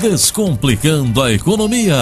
[0.00, 1.94] Descomplicando a Economia.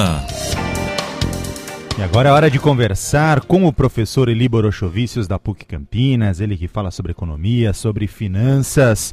[1.99, 6.57] E agora é hora de conversar com o professor Eli Borochovicius da PUC Campinas, ele
[6.57, 9.13] que fala sobre economia, sobre finanças.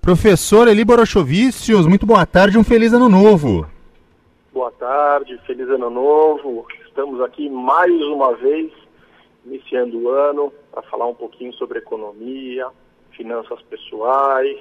[0.00, 3.66] Professor Eli Borochovicius, muito boa tarde, um feliz ano novo.
[4.54, 6.64] Boa tarde, feliz ano novo.
[6.86, 8.70] Estamos aqui mais uma vez,
[9.44, 12.68] iniciando o ano, para falar um pouquinho sobre economia,
[13.16, 14.60] finanças pessoais,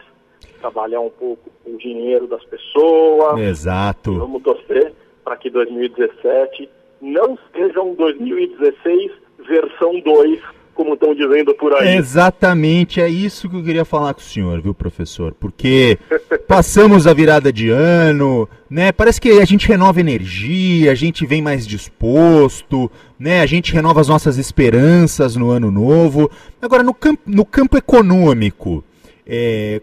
[0.60, 3.40] trabalhar um pouco o dinheiro das pessoas.
[3.40, 4.18] Exato.
[4.18, 6.70] Vamos torcer para que 2017
[7.02, 9.12] não seja um 2016
[9.48, 10.40] versão 2,
[10.74, 11.96] como estão dizendo por aí.
[11.96, 15.34] Exatamente, é isso que eu queria falar com o senhor, viu, professor?
[15.34, 15.98] Porque
[16.48, 18.92] passamos a virada de ano, né?
[18.92, 23.42] Parece que a gente renova energia, a gente vem mais disposto, né?
[23.42, 26.30] A gente renova as nossas esperanças no ano novo.
[26.62, 28.84] Agora, no campo, no campo econômico,
[29.26, 29.82] é,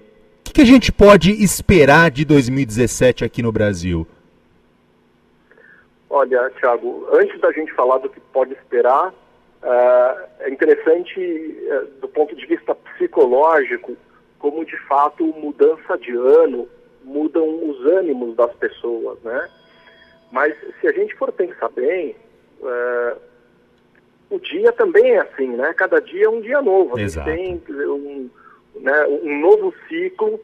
[0.58, 4.04] que, que a gente pode esperar de 2017 aqui no Brasil?
[6.10, 12.08] Olha, Thiago, antes da gente falar do que pode esperar, uh, é interessante, uh, do
[12.08, 13.96] ponto de vista psicológico,
[14.40, 16.68] como de fato mudança de ano
[17.04, 19.48] mudam os ânimos das pessoas, né?
[20.32, 22.16] Mas se a gente for pensar bem,
[22.60, 23.16] uh,
[24.28, 25.72] o dia também é assim, né?
[25.74, 26.96] Cada dia é um dia novo.
[26.96, 28.28] A gente tem um,
[28.80, 30.40] né, um novo ciclo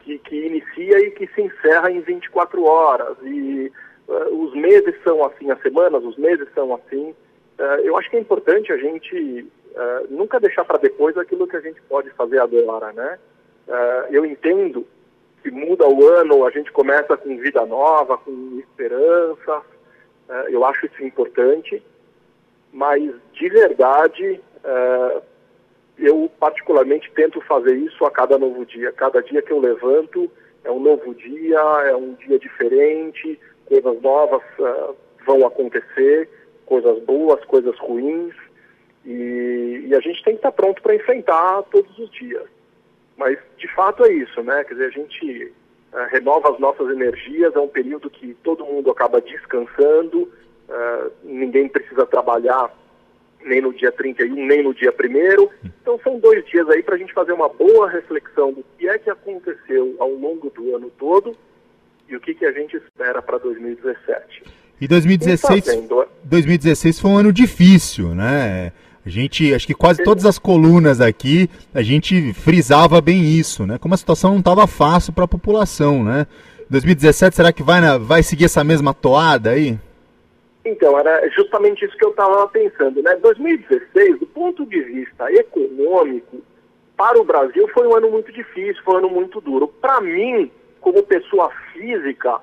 [0.00, 3.16] que, que inicia e que se encerra em 24 horas.
[3.22, 3.70] E
[4.08, 7.14] Uh, os meses são assim, as semanas, os meses são assim.
[7.58, 11.56] Uh, eu acho que é importante a gente uh, nunca deixar para depois aquilo que
[11.56, 13.18] a gente pode fazer agora, né?
[14.10, 14.86] eu entendo
[15.42, 19.60] que muda o ano, a gente começa com vida nova, com esperança.
[20.48, 21.82] eu acho isso importante,
[22.72, 24.40] mas de verdade
[25.98, 28.92] eu particularmente tento fazer isso a cada novo dia.
[28.92, 30.30] Cada dia que eu levanto
[30.64, 34.96] é um novo dia, é um dia diferente coisas novas uh,
[35.26, 36.28] vão acontecer,
[36.64, 38.34] coisas boas, coisas ruins,
[39.04, 42.46] e, e a gente tem que estar pronto para enfrentar todos os dias.
[43.16, 44.64] Mas, de fato, é isso, né?
[44.64, 45.52] Quer dizer, a gente
[45.92, 51.68] uh, renova as nossas energias, é um período que todo mundo acaba descansando, uh, ninguém
[51.68, 52.72] precisa trabalhar
[53.44, 55.48] nem no dia 31, nem no dia 1
[55.82, 58.98] Então são dois dias aí para a gente fazer uma boa reflexão do que é
[58.98, 61.36] que aconteceu ao longo do ano todo
[62.08, 64.42] e o que, que a gente espera para 2017.
[64.80, 65.88] E 2016,
[66.24, 68.72] 2016 foi um ano difícil, né?
[69.04, 73.78] A gente, acho que quase todas as colunas aqui, a gente frisava bem isso, né?
[73.78, 76.26] Como a situação não estava fácil para a população, né?
[76.70, 79.78] 2017, será que vai, na, vai seguir essa mesma toada aí?
[80.68, 83.16] Então, era justamente isso que eu estava pensando, né?
[83.16, 86.42] 2016, do ponto de vista econômico,
[86.94, 89.66] para o Brasil foi um ano muito difícil, foi um ano muito duro.
[89.66, 92.38] Para mim, como pessoa física,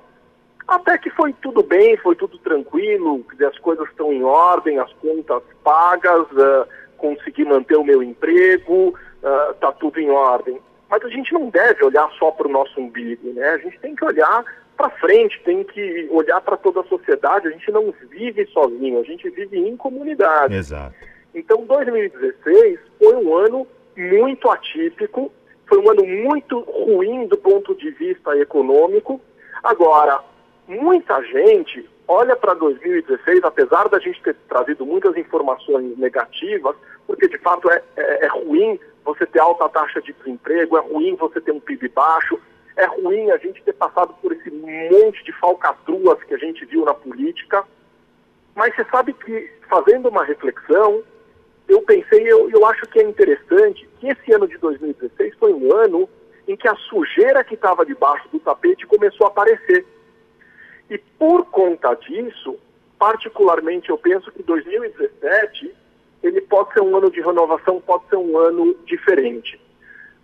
[0.66, 5.42] até que foi tudo bem, foi tudo tranquilo, as coisas estão em ordem, as contas
[5.62, 6.66] pagas, uh,
[6.96, 8.88] consegui manter o meu emprego,
[9.22, 10.60] uh, tudo em ordem.
[10.90, 13.50] Mas a gente não deve olhar só para o nosso umbigo, né?
[13.50, 14.44] A gente tem que olhar
[14.76, 17.48] para frente, tem que olhar para toda a sociedade.
[17.48, 20.54] A gente não vive sozinho, a gente vive em comunidade.
[20.54, 20.94] Exato.
[21.34, 23.66] Então, 2016 foi um ano
[23.96, 25.32] muito atípico,
[25.66, 29.20] foi um ano muito ruim do ponto de vista econômico.
[29.62, 30.20] Agora,
[30.68, 36.76] muita gente olha para 2016, apesar da gente ter trazido muitas informações negativas,
[37.06, 41.14] porque de fato é, é, é, ruim você ter alta taxa de desemprego, é ruim
[41.16, 42.38] você ter um PIB baixo,
[42.76, 46.84] é ruim a gente ter passado por esse monte de falcatruas que a gente viu
[46.84, 47.64] na política.
[48.54, 51.02] Mas você sabe que, fazendo uma reflexão,
[51.68, 55.74] eu pensei, eu, eu acho que é interessante que esse ano de 2016 foi um
[55.74, 56.08] ano
[56.46, 59.84] em que a sujeira que estava debaixo do tapete começou a aparecer.
[60.88, 62.56] E por conta disso,
[62.98, 65.74] particularmente eu penso que 2017
[66.22, 69.60] ele pode ser um ano de renovação, pode ser um ano diferente.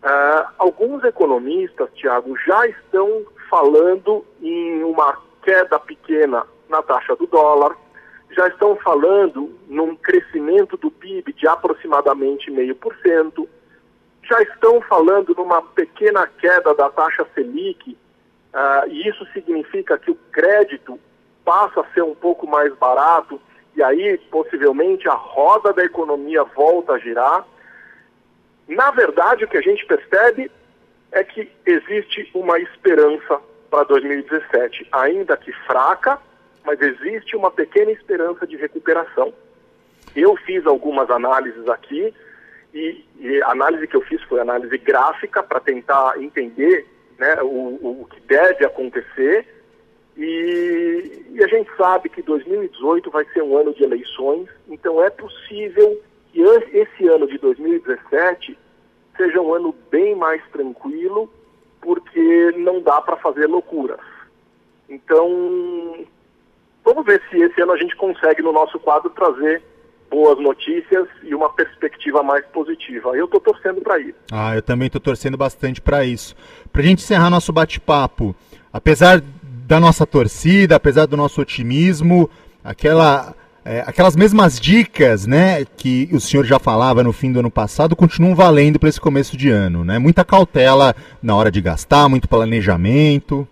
[0.03, 7.77] Uh, alguns economistas, Tiago, já estão falando em uma queda pequena na taxa do dólar,
[8.31, 13.49] já estão falando num crescimento do PIB de aproximadamente meio por cento,
[14.25, 20.19] já estão falando numa pequena queda da taxa Selic, uh, e isso significa que o
[20.33, 20.99] crédito
[21.45, 23.41] passa a ser um pouco mais barato,
[23.77, 27.47] e aí possivelmente a roda da economia volta a girar.
[28.73, 30.51] Na verdade, o que a gente percebe
[31.11, 33.39] é que existe uma esperança
[33.71, 36.19] para 2017, ainda que fraca,
[36.65, 39.33] mas existe uma pequena esperança de recuperação.
[40.17, 42.15] Eu fiz algumas análises aqui
[42.73, 46.87] e, e a análise que eu fiz foi análise gráfica para tentar entender
[47.19, 49.47] né, o, o que deve acontecer.
[50.17, 55.11] E, e, a gente sabe que 2018 vai ser um ano de eleições, então é
[55.11, 58.59] possível que esse ano de 2017
[59.17, 61.31] seja um ano bem mais tranquilo,
[61.81, 64.01] porque não dá para fazer loucuras.
[64.89, 66.05] Então,
[66.85, 69.63] vamos ver se esse ano a gente consegue no nosso quadro trazer
[70.11, 73.17] boas notícias e uma perspectiva mais positiva.
[73.17, 74.19] Eu estou torcendo para isso.
[74.31, 76.37] Ah, eu também estou torcendo bastante para isso.
[76.71, 78.37] Para a gente encerrar nosso bate-papo,
[78.71, 79.23] apesar
[79.67, 82.29] da nossa torcida, apesar do nosso otimismo,
[82.63, 87.51] aquela, é, aquelas mesmas dicas né, que o senhor já falava no fim do ano
[87.51, 89.85] passado continuam valendo para esse começo de ano.
[89.85, 89.99] Né?
[89.99, 93.47] Muita cautela na hora de gastar, muito planejamento.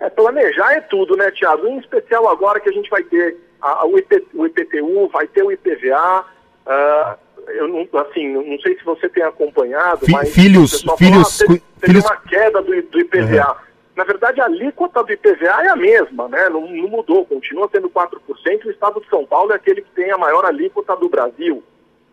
[0.00, 1.66] É, planejar é tudo, né, Tiago?
[1.66, 5.42] Em especial agora que a gente vai ter a, o, IP, o IPTU, vai ter
[5.42, 6.20] o IPVA.
[6.66, 7.18] Uh, ah,
[7.48, 11.62] eu não, assim, não sei se você tem acompanhado, Fi, mas filhos, filhos, fala, teve,
[11.80, 12.04] teve filhos...
[12.04, 13.48] uma queda do, do IPVA.
[13.50, 13.69] Uhum.
[14.00, 16.48] Na verdade, a alíquota do IPVA é a mesma, né?
[16.48, 18.64] Não, não, mudou, continua sendo 4%.
[18.64, 21.62] O estado de São Paulo é aquele que tem a maior alíquota do Brasil.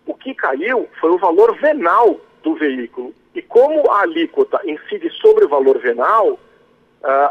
[0.06, 3.14] O que caiu foi o valor venal do veículo.
[3.34, 6.38] E como a alíquota incide sobre o valor venal, uh,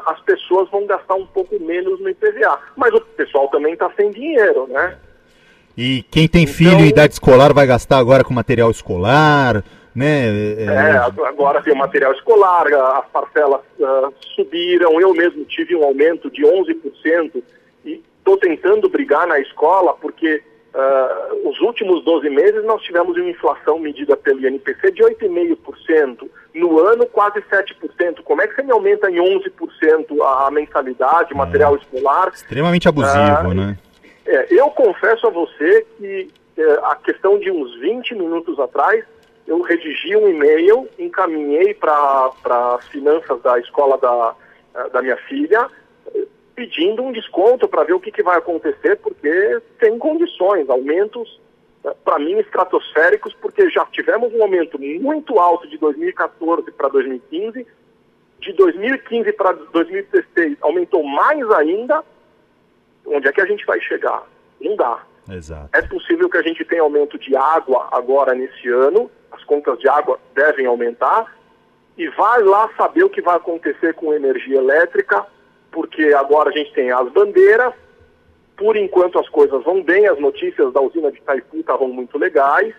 [0.07, 2.59] as pessoas vão gastar um pouco menos no IPVA.
[2.75, 4.97] Mas o pessoal também está sem dinheiro, né?
[5.77, 9.63] E quem tem então, filho em idade escolar vai gastar agora com material escolar,
[9.97, 10.29] né?
[10.59, 10.97] É, é
[11.27, 12.67] agora tem o material escolar,
[12.99, 17.43] as parcelas uh, subiram, eu mesmo tive um aumento de 11%
[17.83, 20.43] e estou tentando brigar na escola porque
[20.75, 26.29] uh, os últimos 12 meses nós tivemos uma inflação medida pelo INPC de 8,5%.
[26.55, 28.23] No ano, quase 7%.
[28.23, 29.47] Como é que você me aumenta em 11%
[30.23, 31.79] a, mensalidade, o material é.
[31.79, 32.29] escolar?
[32.35, 33.79] Extremamente abusivo, uh, né?
[34.27, 36.29] É, eu confesso a você que
[36.59, 39.05] é, a questão de uns 20 minutos atrás,
[39.47, 42.33] eu redigi um e-mail, encaminhei para
[42.75, 44.35] as finanças da escola da,
[44.89, 45.71] da minha filha,
[46.55, 51.39] pedindo um desconto para ver o que, que vai acontecer, porque tem condições, aumentos,
[51.85, 57.67] eh, para mim, estratosféricos, porque já tivemos um aumento muito alto de 2014 para 2015,
[58.41, 62.03] de 2015 para 2016 aumentou mais ainda.
[63.07, 64.27] Onde é que a gente vai chegar?
[64.61, 65.03] Não dá.
[65.29, 65.71] Exato.
[65.73, 69.89] É possível que a gente tenha aumento de água agora nesse ano, as contas de
[69.89, 71.37] água devem aumentar,
[71.97, 75.27] e vai lá saber o que vai acontecer com energia elétrica,
[75.71, 77.73] porque agora a gente tem as bandeiras,
[78.57, 82.75] por enquanto as coisas vão bem, as notícias da usina de Itaipu estavam muito legais,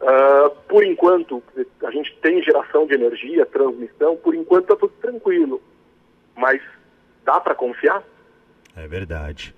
[0.00, 1.42] uh, por enquanto
[1.84, 5.62] a gente tem geração de energia, transmissão, por enquanto está tudo tranquilo,
[6.36, 6.60] mas
[7.24, 8.02] dá para confiar?
[8.76, 9.54] É verdade.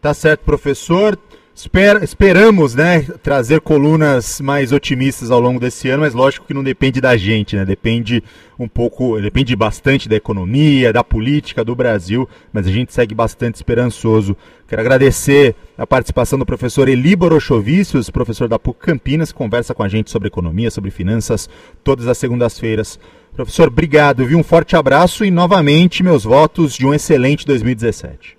[0.00, 1.18] Tá certo, professor.
[1.56, 6.62] Esper, esperamos, né, trazer colunas mais otimistas ao longo desse ano, mas lógico que não
[6.62, 7.64] depende da gente, né?
[7.64, 8.22] Depende
[8.58, 13.54] um pouco, depende bastante da economia, da política do Brasil, mas a gente segue bastante
[13.54, 14.36] esperançoso.
[14.68, 19.82] Quero agradecer a participação do professor Eli Borochovicius, professor da PUC Campinas, que conversa com
[19.82, 21.48] a gente sobre economia, sobre finanças,
[21.82, 23.00] todas as segundas-feiras.
[23.34, 24.38] Professor, obrigado, viu?
[24.38, 28.35] Um forte abraço e novamente meus votos de um excelente 2017.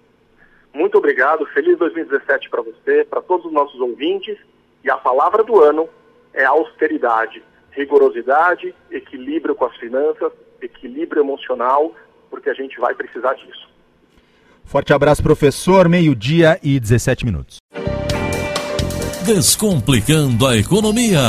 [0.78, 4.38] Muito obrigado, feliz 2017 para você, para todos os nossos ouvintes.
[4.84, 5.90] E a palavra do ano
[6.32, 7.42] é austeridade,
[7.72, 10.32] rigorosidade, equilíbrio com as finanças,
[10.62, 11.96] equilíbrio emocional,
[12.30, 13.68] porque a gente vai precisar disso.
[14.66, 15.90] Forte abraço, professor.
[15.90, 17.57] Meio-dia e 17 minutos.
[19.26, 21.22] Descomplicando a economia.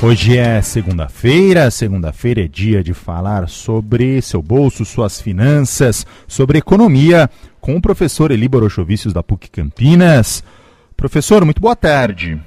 [0.00, 7.28] Hoje é segunda-feira, segunda-feira é dia de falar sobre seu bolso, suas finanças, sobre economia,
[7.60, 10.44] com o professor Eli Borochovicius da PUC Campinas.
[10.96, 12.40] Professor, muito boa tarde.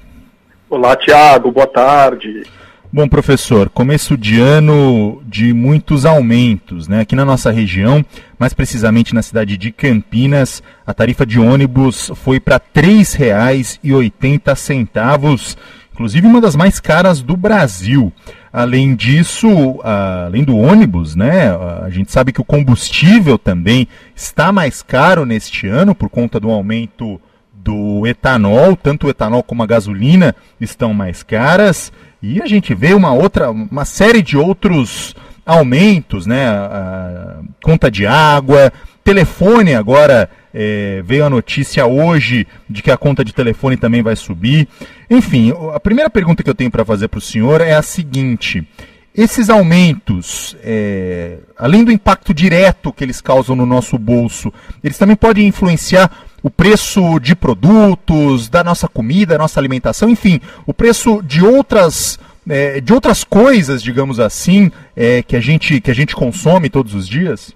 [0.70, 2.42] Olá, Tiago, boa tarde.
[2.90, 7.00] Bom, professor, começo de ano de muitos aumentos, né?
[7.00, 8.02] Aqui na nossa região,
[8.38, 15.56] mais precisamente na cidade de Campinas, a tarifa de ônibus foi para R$ 3,80
[16.02, 18.12] inclusive uma das mais caras do Brasil.
[18.52, 19.48] Além disso,
[19.84, 25.68] além do ônibus, né, a gente sabe que o combustível também está mais caro neste
[25.68, 27.20] ano por conta do aumento
[27.54, 32.94] do etanol, tanto o etanol como a gasolina estão mais caras, e a gente vê
[32.94, 35.14] uma outra, uma série de outros
[35.46, 38.72] aumentos, né, a conta de água,
[39.04, 44.16] telefone agora é, veio a notícia hoje de que a conta de telefone também vai
[44.16, 44.68] subir.
[45.10, 48.66] Enfim, a primeira pergunta que eu tenho para fazer para o senhor é a seguinte:
[49.14, 55.16] esses aumentos, é, além do impacto direto que eles causam no nosso bolso, eles também
[55.16, 56.10] podem influenciar
[56.42, 62.18] o preço de produtos, da nossa comida, da nossa alimentação, enfim, o preço de outras
[62.48, 66.94] é, de outras coisas, digamos assim, é, que, a gente, que a gente consome todos
[66.94, 67.54] os dias?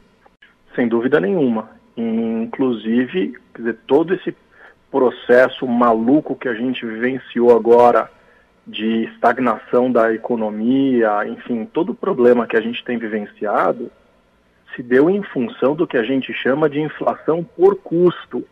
[0.75, 1.71] Sem dúvida nenhuma.
[1.97, 4.37] Inclusive, quer dizer, todo esse
[4.91, 8.11] processo maluco que a gente vivenciou agora
[8.67, 13.91] de estagnação da economia, enfim, todo o problema que a gente tem vivenciado
[14.75, 18.39] se deu em função do que a gente chama de inflação por custo.
[18.39, 18.47] O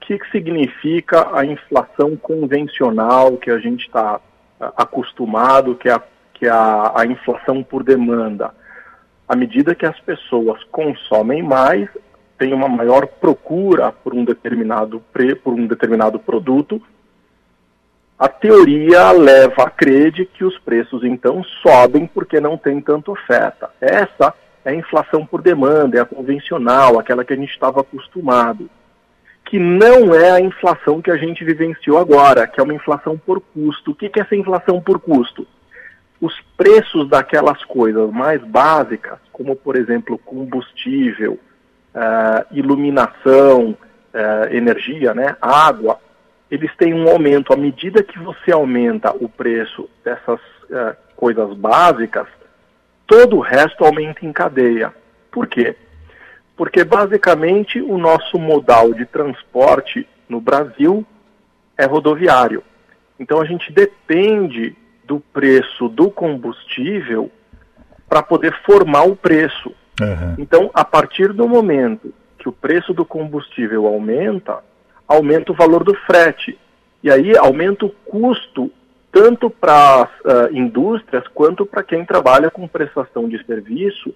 [0.00, 4.20] que, que significa a inflação convencional que a gente está
[4.60, 6.02] acostumado, que é, a,
[6.34, 8.52] que é a, a inflação por demanda?
[9.28, 11.88] À medida que as pessoas consomem mais,
[12.38, 16.80] tem uma maior procura por um determinado, pre, por um determinado produto,
[18.18, 23.10] a teoria leva a crer de que os preços então sobem porque não tem tanta
[23.10, 23.70] oferta.
[23.80, 24.32] Essa
[24.64, 28.70] é a inflação por demanda, é a convencional, aquela que a gente estava acostumado.
[29.44, 33.40] Que não é a inflação que a gente vivenciou agora, que é uma inflação por
[33.40, 33.92] custo.
[33.92, 35.46] O que é essa inflação por custo?
[36.20, 41.38] Os preços daquelas coisas mais básicas, como por exemplo combustível,
[41.98, 43.76] uh, iluminação,
[44.14, 45.98] uh, energia, né, água,
[46.50, 47.52] eles têm um aumento.
[47.52, 50.40] À medida que você aumenta o preço dessas
[50.70, 52.26] uh, coisas básicas,
[53.06, 54.94] todo o resto aumenta em cadeia.
[55.30, 55.76] Por quê?
[56.56, 61.04] Porque basicamente o nosso modal de transporte no Brasil
[61.76, 62.62] é rodoviário.
[63.18, 67.30] Então a gente depende do preço do combustível
[68.08, 69.72] para poder formar o preço.
[70.00, 70.34] Uhum.
[70.38, 74.60] Então, a partir do momento que o preço do combustível aumenta,
[75.06, 76.58] aumenta o valor do frete.
[77.02, 78.70] E aí aumenta o custo
[79.10, 84.14] tanto para as uh, indústrias quanto para quem trabalha com prestação de serviço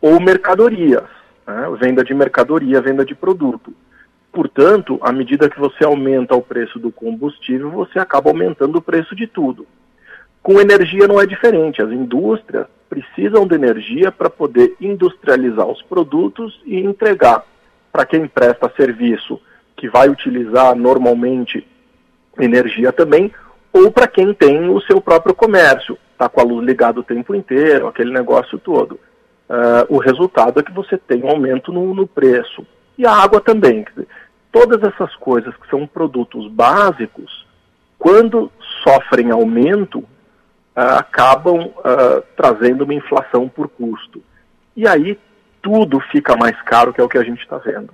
[0.00, 1.04] ou mercadorias,
[1.46, 1.66] né?
[1.80, 3.72] venda de mercadoria, venda de produto.
[4.32, 9.14] Portanto, à medida que você aumenta o preço do combustível, você acaba aumentando o preço
[9.14, 9.66] de tudo.
[10.46, 11.82] Com energia não é diferente.
[11.82, 17.44] As indústrias precisam de energia para poder industrializar os produtos e entregar
[17.92, 19.40] para quem presta serviço
[19.76, 21.66] que vai utilizar normalmente
[22.38, 23.32] energia também,
[23.72, 27.34] ou para quem tem o seu próprio comércio, está com a luz ligada o tempo
[27.34, 29.00] inteiro, aquele negócio todo.
[29.50, 32.64] Uh, o resultado é que você tem um aumento no, no preço.
[32.96, 33.84] E a água também.
[34.52, 37.44] Todas essas coisas que são produtos básicos,
[37.98, 38.48] quando
[38.84, 40.04] sofrem aumento,
[40.76, 44.22] acabam uh, trazendo uma inflação por custo.
[44.76, 45.18] E aí
[45.62, 47.90] tudo fica mais caro, que é o que a gente está vendo.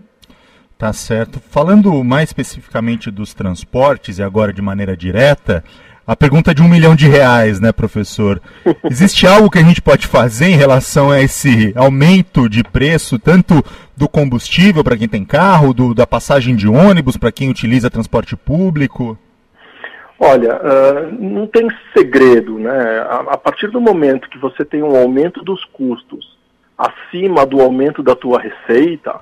[0.76, 1.40] Tá certo.
[1.48, 5.62] Falando mais especificamente dos transportes e agora de maneira direta,
[6.04, 8.42] a pergunta é de um milhão de reais, né, professor?
[8.90, 13.64] Existe algo que a gente pode fazer em relação a esse aumento de preço, tanto
[13.96, 18.34] do combustível para quem tem carro, do, da passagem de ônibus para quem utiliza transporte
[18.34, 19.16] público?
[20.24, 23.00] Olha, uh, não tem segredo, né?
[23.00, 26.38] A, a, partir do momento que você tem um aumento dos custos
[26.78, 29.18] acima do aumento da tua receita,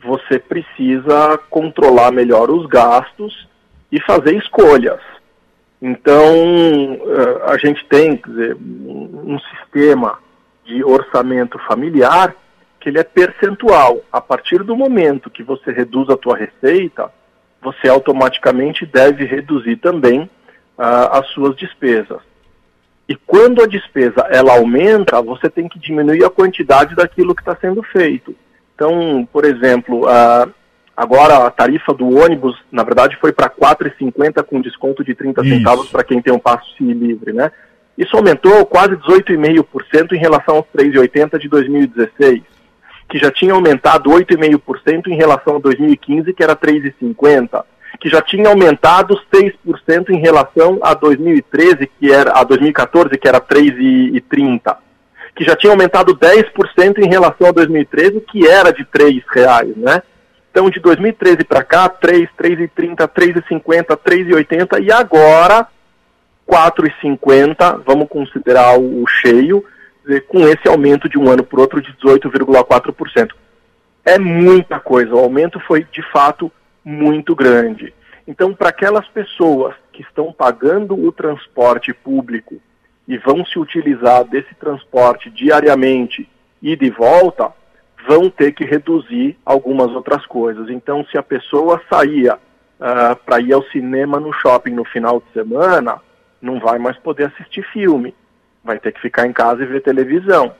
[0.00, 3.48] você precisa controlar melhor os gastos
[3.90, 5.00] e fazer escolhas.
[5.82, 10.18] Então, eh, a gente tem dizer, um sistema
[10.64, 12.36] de orçamento familiar
[12.78, 13.98] que ele é percentual.
[14.12, 17.10] A partir do momento que você reduz a tua receita,
[17.62, 20.28] você automaticamente deve reduzir também uh,
[21.12, 22.20] as suas despesas.
[23.08, 27.56] E quando a despesa ela aumenta, você tem que diminuir a quantidade daquilo que está
[27.56, 28.34] sendo feito.
[28.74, 30.48] Então, por exemplo, a,
[30.96, 35.42] agora a tarifa do ônibus, na verdade, foi para R$ 4,50 com desconto de 30
[35.42, 35.50] Isso.
[35.50, 37.50] centavos para quem tem um passe livre, né?
[37.98, 42.42] Isso aumentou quase 18,5% em relação aos 3,80 de 2016,
[43.10, 47.64] que já tinha aumentado 8,5% em relação a 2015, que era 3,50,
[48.00, 53.40] que já tinha aumentado 6% em relação a 2013, que era a 2014, que era
[53.40, 54.76] 3,30
[55.34, 60.02] que já tinha aumentado 10% em relação a 2013, que era de R$ reais, né?
[60.50, 65.66] Então, de 2013 para cá, 3, 3,30, 3,50, 3,80 e agora
[66.46, 69.64] 4,50, vamos considerar o cheio,
[70.28, 73.30] com esse aumento de um ano para o outro de 18,4%.
[74.04, 76.50] É muita coisa, o aumento foi de fato
[76.84, 77.92] muito grande.
[78.26, 82.60] Então, para aquelas pessoas que estão pagando o transporte público
[83.06, 86.28] e vão se utilizar desse transporte diariamente
[86.62, 87.52] e de volta,
[88.06, 90.68] vão ter que reduzir algumas outras coisas.
[90.70, 95.32] Então, se a pessoa saía uh, para ir ao cinema no shopping no final de
[95.32, 96.00] semana,
[96.40, 98.14] não vai mais poder assistir filme,
[98.62, 100.54] vai ter que ficar em casa e ver televisão.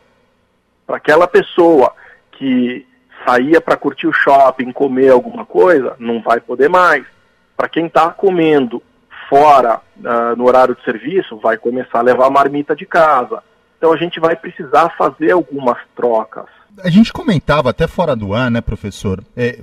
[0.87, 1.92] Para aquela pessoa
[2.33, 2.87] que
[3.26, 7.04] saía para curtir o shopping, comer alguma coisa, não vai poder mais.
[7.57, 8.83] Para quem está comendo
[9.28, 13.42] fora uh, no horário de serviço, vai começar a levar a marmita de casa.
[13.76, 16.47] Então a gente vai precisar fazer algumas trocas.
[16.82, 19.22] A gente comentava até fora do ar, né, professor?
[19.36, 19.58] É,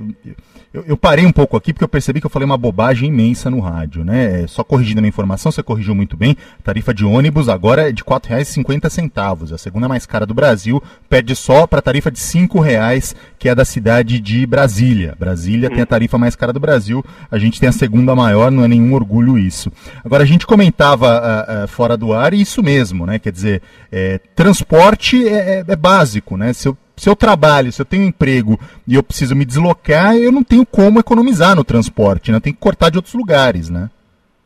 [0.73, 3.49] eu, eu, parei um pouco aqui porque eu percebi que eu falei uma bobagem imensa
[3.49, 4.43] no rádio, né?
[4.43, 6.37] É, só corrigindo a minha informação, você corrigiu muito bem.
[6.59, 10.81] A tarifa de ônibus agora é de R$ 4,50, a segunda mais cara do Brasil,
[11.09, 15.15] perde só para a tarifa de R$ reais que é da cidade de Brasília.
[15.17, 15.73] Brasília hum.
[15.73, 18.67] tem a tarifa mais cara do Brasil, a gente tem a segunda maior, não é
[18.67, 19.71] nenhum orgulho isso.
[20.03, 23.19] Agora, a gente comentava uh, uh, fora do ar e isso mesmo, né?
[23.19, 23.61] Quer dizer,
[23.91, 26.53] é, transporte é, é, é básico, né?
[26.53, 30.15] Se eu se eu trabalho, se eu tenho um emprego e eu preciso me deslocar,
[30.17, 32.39] eu não tenho como economizar no transporte, né?
[32.39, 33.89] Tenho que cortar de outros lugares, né?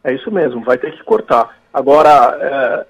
[0.03, 1.57] É isso mesmo, vai ter que cortar.
[1.73, 2.85] Agora, é,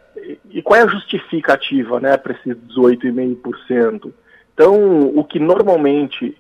[0.50, 4.12] e qual é a justificativa, né, para esses 18,5%?
[4.53, 6.36] Então, o que normalmente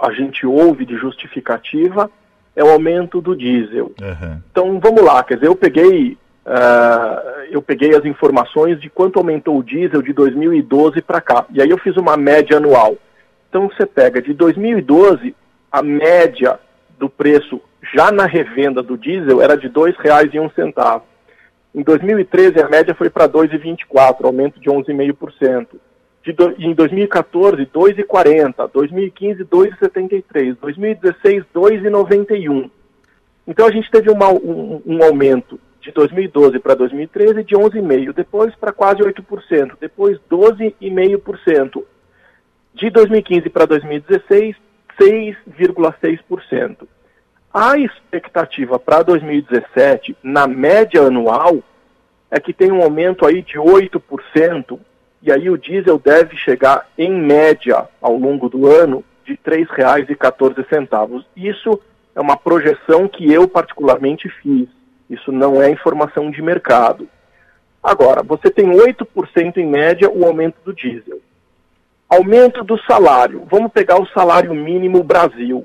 [0.00, 2.10] a gente ouve de justificativa
[2.54, 3.92] é o aumento do diesel.
[4.00, 4.40] Uhum.
[4.50, 9.58] Então, vamos lá, quer dizer, eu peguei Uh, eu peguei as informações de quanto aumentou
[9.58, 11.44] o diesel de 2012 para cá.
[11.50, 12.96] E aí eu fiz uma média anual.
[13.48, 15.34] Então você pega de 2012,
[15.72, 16.60] a média
[17.00, 17.60] do preço
[17.92, 21.02] já na revenda do diesel era de R$ 2,01.
[21.74, 25.66] Em 2013 a média foi para 2,24, aumento de 11,5%.
[26.22, 32.70] De do, em 2014, 2,40, 2015, 2,73, 2016, 2,91.
[33.48, 38.52] Então a gente teve uma, um, um aumento de 2012 para 2013 de 11,5%, depois
[38.56, 41.84] para quase 8%, depois 12,5%.
[42.74, 44.56] De 2015 para 2016,
[45.00, 46.88] 6,6%.
[47.54, 51.62] A expectativa para 2017, na média anual,
[52.30, 54.78] é que tem um aumento aí de 8%,
[55.22, 61.24] e aí o diesel deve chegar, em média, ao longo do ano, de R$ 3,14.
[61.36, 61.80] Isso
[62.14, 64.68] é uma projeção que eu particularmente fiz.
[65.08, 67.08] Isso não é informação de mercado.
[67.82, 71.20] Agora, você tem 8% em média o aumento do diesel.
[72.08, 73.46] Aumento do salário.
[73.50, 75.64] Vamos pegar o salário mínimo Brasil.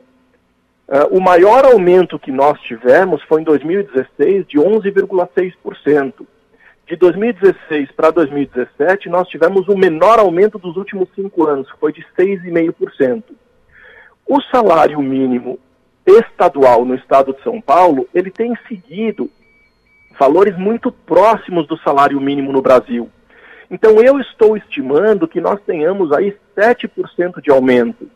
[0.88, 6.28] Uh, o maior aumento que nós tivemos foi em 2016, de 11,6%.
[6.86, 11.94] De 2016 para 2017, nós tivemos o menor aumento dos últimos cinco anos, que foi
[11.94, 13.24] de 6,5%.
[14.28, 15.58] O salário mínimo
[16.06, 19.30] estadual no estado de São Paulo, ele tem seguido
[20.20, 23.10] valores muito próximos do salário mínimo no Brasil.
[23.70, 28.10] Então eu estou estimando que nós tenhamos aí 7% de aumento,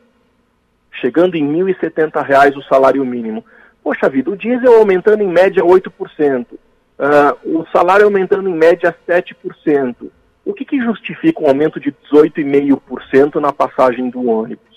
[0.91, 3.43] chegando em R$ 1.070 o salário mínimo.
[3.81, 6.57] Poxa vida, o diesel aumentando em média 8%, uh,
[6.99, 10.09] ah, o salário aumentando em média 7%.
[10.43, 14.74] O que, que justifica um aumento de 18,5% na passagem do ônibus?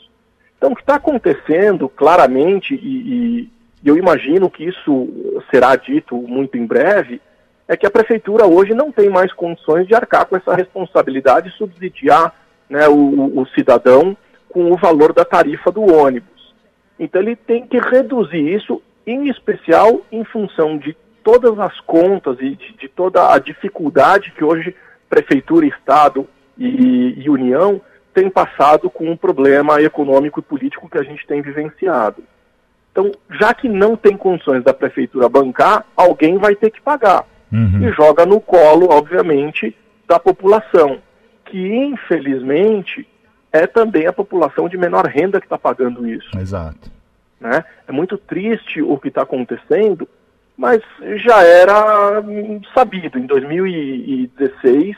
[0.58, 3.50] Então, o que está acontecendo claramente, e, e,
[3.84, 5.08] eu imagino que isso
[5.50, 7.20] será dito muito em breve,
[7.68, 11.56] é que a prefeitura hoje não tem mais condições de arcar com essa responsabilidade de
[11.56, 12.34] subsidiar
[12.68, 14.16] né, o, o cidadão
[14.48, 16.54] com o valor da tarifa do ônibus.
[16.98, 22.56] Então, ele tem que reduzir isso, em especial em função de todas as contas e
[22.56, 24.74] de, de toda a dificuldade que hoje
[25.08, 26.26] prefeitura, Estado
[26.58, 27.80] e, e União
[28.14, 32.22] tem passado com um problema econômico e político que a gente tem vivenciado.
[32.90, 37.24] Então, já que não tem condições da prefeitura bancar, alguém vai ter que pagar.
[37.52, 37.88] Uhum.
[37.88, 40.98] E joga no colo, obviamente, da população,
[41.44, 43.06] que infelizmente
[43.52, 46.28] é também a população de menor renda que está pagando isso.
[46.38, 46.90] Exato.
[47.40, 47.64] Né?
[47.86, 50.08] É muito triste o que está acontecendo,
[50.56, 50.82] mas
[51.16, 53.18] já era hum, sabido.
[53.18, 54.96] Em 2016,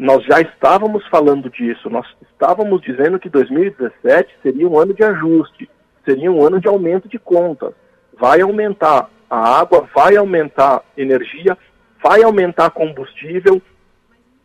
[0.00, 5.68] nós já estávamos falando disso, nós estávamos dizendo que 2017 seria um ano de ajuste,
[6.06, 7.74] seria um ano de aumento de contas.
[8.18, 11.56] Vai aumentar a água, vai aumentar energia,
[12.02, 13.60] vai aumentar combustível.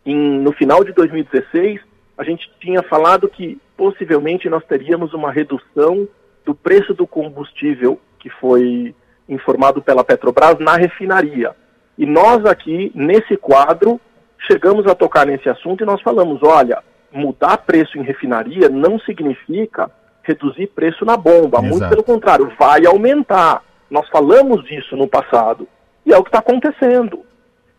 [0.04, 1.80] Em, no final de 2016,
[2.18, 6.06] a gente tinha falado que possivelmente nós teríamos uma redução
[6.44, 8.94] do preço do combustível que foi
[9.26, 11.56] informado pela Petrobras na refinaria.
[11.96, 13.98] E nós aqui, nesse quadro,
[14.38, 19.90] chegamos a tocar nesse assunto e nós falamos, olha, mudar preço em refinaria não significa
[20.22, 21.66] reduzir preço na bomba, Exato.
[21.66, 23.62] muito pelo contrário, vai aumentar.
[23.88, 25.68] Nós falamos disso no passado
[26.04, 27.24] e é o que está acontecendo.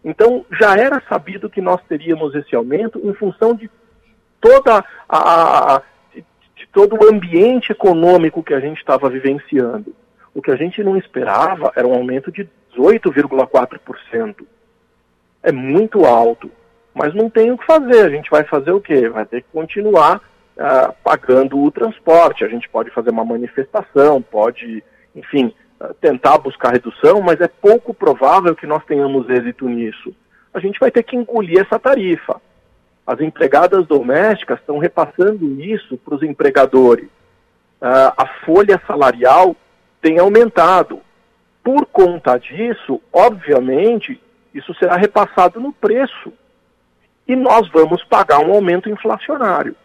[0.03, 3.69] Então já era sabido que nós teríamos esse aumento em função de
[4.39, 5.81] toda a, a
[6.13, 6.23] de,
[6.55, 9.93] de todo o ambiente econômico que a gente estava vivenciando.
[10.33, 14.45] O que a gente não esperava era um aumento de 18,4%
[15.43, 16.50] é muito alto.
[16.93, 18.06] Mas não tem o que fazer.
[18.06, 19.08] A gente vai fazer o quê?
[19.08, 22.43] Vai ter que continuar uh, pagando o transporte.
[22.43, 24.84] A gente pode fazer uma manifestação, pode,
[25.15, 30.13] enfim, uh, tentar buscar redução, mas é pouco provável que nós tenhamos êxito nisso.
[30.54, 32.41] A gente vai ter que engolir essa tarifa.
[33.06, 37.06] As empregadas domésticas estão repassando isso para os empregadores.
[37.80, 39.56] Uh, a folha salarial
[40.02, 41.00] tem aumentado.
[41.63, 44.19] Por conta disso, obviamente,
[44.57, 46.33] isso será repassado no preço.
[47.27, 49.75] E nós vamos pagar um aumento inflacionário.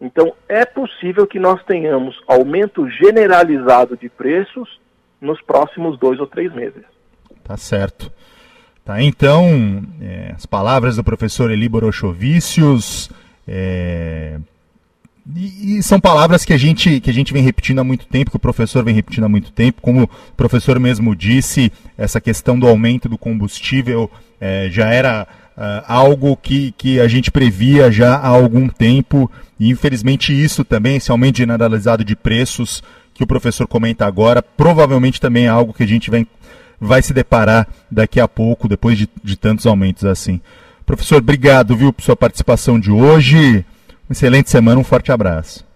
[0.00, 4.80] Então, é possível que nós tenhamos aumento generalizado de preços
[5.20, 6.84] nos próximos dois ou três meses.
[7.42, 8.12] Tá certo.
[8.84, 13.10] Tá, então, é, as palavras do professor Eli Borochovicius,
[13.48, 14.38] é,
[15.34, 18.30] e, e, são palavras que a, gente, que a gente vem repetindo há muito tempo,
[18.30, 19.82] que o professor vem repetindo há muito tempo.
[19.82, 24.08] Como o professor mesmo disse, essa questão do aumento do combustível
[24.40, 29.28] é, já era uh, algo que, que a gente previa já há algum tempo.
[29.58, 35.20] E infelizmente isso também, esse aumento generalizado de preços que o professor comenta agora, provavelmente
[35.20, 36.26] também é algo que a gente vai,
[36.78, 40.40] vai se deparar daqui a pouco, depois de, de tantos aumentos assim.
[40.84, 43.64] Professor, obrigado, viu, por sua participação de hoje.
[44.08, 45.66] Excelente semana, um forte abraço.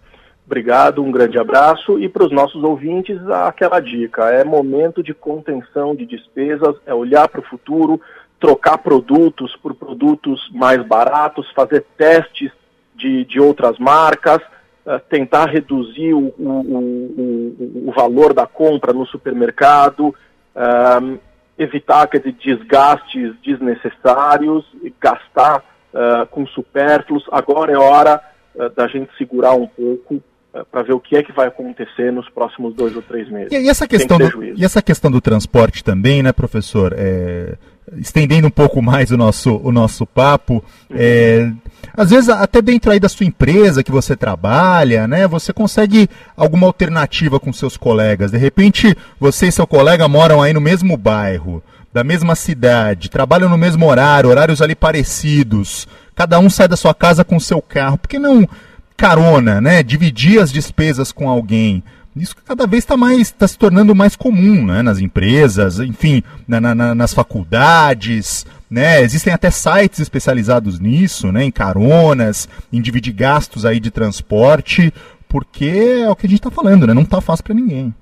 [0.47, 1.99] Obrigado, um grande abraço.
[1.99, 7.29] E para os nossos ouvintes, aquela dica: é momento de contenção de despesas, é olhar
[7.29, 8.01] para o futuro,
[8.39, 12.51] trocar produtos por produtos mais baratos, fazer testes
[12.95, 14.41] de, de outras marcas,
[14.87, 21.19] uh, tentar reduzir o, o, o, o, valor da compra no supermercado, uh,
[21.59, 24.65] evitar aqueles desgastes desnecessários,
[25.01, 25.63] gastar
[25.95, 27.25] uh, com supérfluos.
[27.31, 28.21] Agora é hora
[28.55, 32.13] uh, da gente segurar um pouco uh, para ver o que é que vai acontecer
[32.13, 33.53] nos próximos dois ou três meses.
[33.53, 36.95] E, essa questão do, e essa questão do transporte também, né, professor?
[36.97, 37.57] É,
[37.97, 41.51] estendendo um pouco mais o nosso, o nosso papo, é,
[41.97, 46.67] às vezes até dentro aí da sua empresa que você trabalha, né, você consegue alguma
[46.67, 48.31] alternativa com seus colegas.
[48.31, 53.49] De repente, você e seu colega moram aí no mesmo bairro da mesma cidade, trabalham
[53.49, 57.99] no mesmo horário, horários ali parecidos, cada um sai da sua casa com seu carro,
[57.99, 58.49] por que não
[58.97, 59.83] carona, né?
[59.83, 61.83] Dividir as despesas com alguém.
[62.15, 64.83] Isso cada vez está mais está se tornando mais comum, né?
[64.83, 69.01] Nas empresas, enfim, na, na, nas faculdades, né?
[69.01, 71.45] Existem até sites especializados nisso, né?
[71.45, 74.93] Em caronas, em dividir gastos aí de transporte,
[75.29, 76.93] porque é o que a gente está falando, né?
[76.93, 77.95] Não está fácil para ninguém.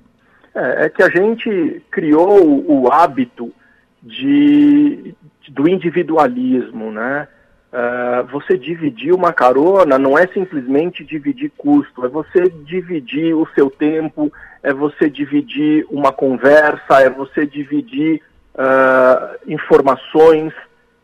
[0.53, 3.53] É, é, que a gente criou o hábito
[4.01, 5.15] de,
[5.49, 7.27] do individualismo, né?
[7.71, 13.69] Uh, você dividir uma carona não é simplesmente dividir custo, é você dividir o seu
[13.69, 14.33] tempo,
[14.63, 18.23] é você dividir uma conversa, é você dividir
[18.55, 20.51] uh, informações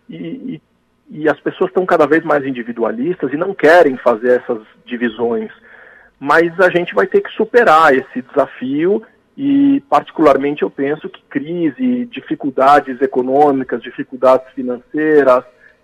[0.10, 0.62] e, e,
[1.12, 5.52] e as pessoas estão cada vez mais individualistas e não querem fazer essas divisões.
[6.20, 9.04] Mas a gente vai ter que superar esse desafio
[9.38, 15.44] e, particularmente, eu penso que crise, dificuldades econômicas, dificuldades financeiras,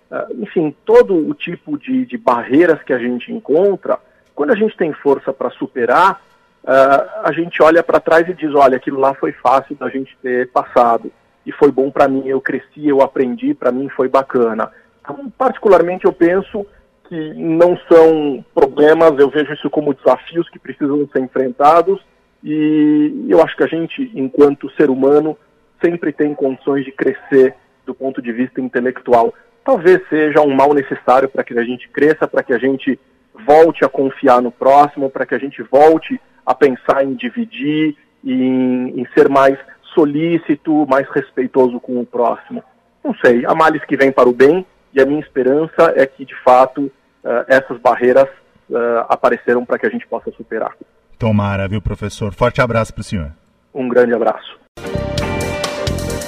[0.09, 3.99] uh, enfim, todo o tipo de, de, barreiras que a gente encontra,
[4.33, 6.21] quando a gente tem força para superar,
[6.63, 10.17] uh, a gente olha para trás e diz: olha, aquilo lá foi fácil da gente
[10.21, 11.11] ter passado
[11.45, 14.71] e foi bom para mim, eu cresci, eu aprendi, para mim foi bacana.
[15.01, 16.65] Então, particularmente, eu penso
[17.09, 21.99] que não são problemas, eu vejo isso como desafios que precisam ser enfrentados
[22.43, 25.37] e eu acho que a gente, enquanto ser humano,
[25.83, 29.33] sempre tem condições de crescer do ponto de vista intelectual.
[29.63, 32.99] Talvez seja um mal necessário para que a gente cresça, para que a gente
[33.45, 38.99] volte a confiar no próximo, para que a gente volte a pensar em dividir, em,
[38.99, 39.57] em ser mais
[39.93, 42.63] solícito, mais respeitoso com o próximo.
[43.03, 46.25] Não sei, há males que vêm para o bem e a minha esperança é que,
[46.25, 46.91] de fato,
[47.23, 48.27] uh, essas barreiras
[48.69, 50.75] uh, apareceram para que a gente possa superar.
[51.21, 52.33] Tomara, viu, professor?
[52.33, 53.31] Forte abraço para o senhor.
[53.75, 54.57] Um grande abraço.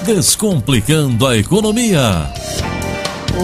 [0.05, 1.99] Descomplicando a economia.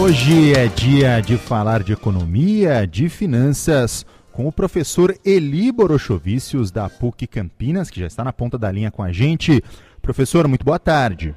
[0.00, 6.88] Hoje é dia de falar de economia, de finanças, com o professor Eli Borochovicius, da
[6.88, 9.60] PUC Campinas, que já está na ponta da linha com a gente.
[10.00, 11.34] Professor, muito boa tarde.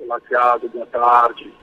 [0.00, 1.54] Olá, Thiago, boa tarde.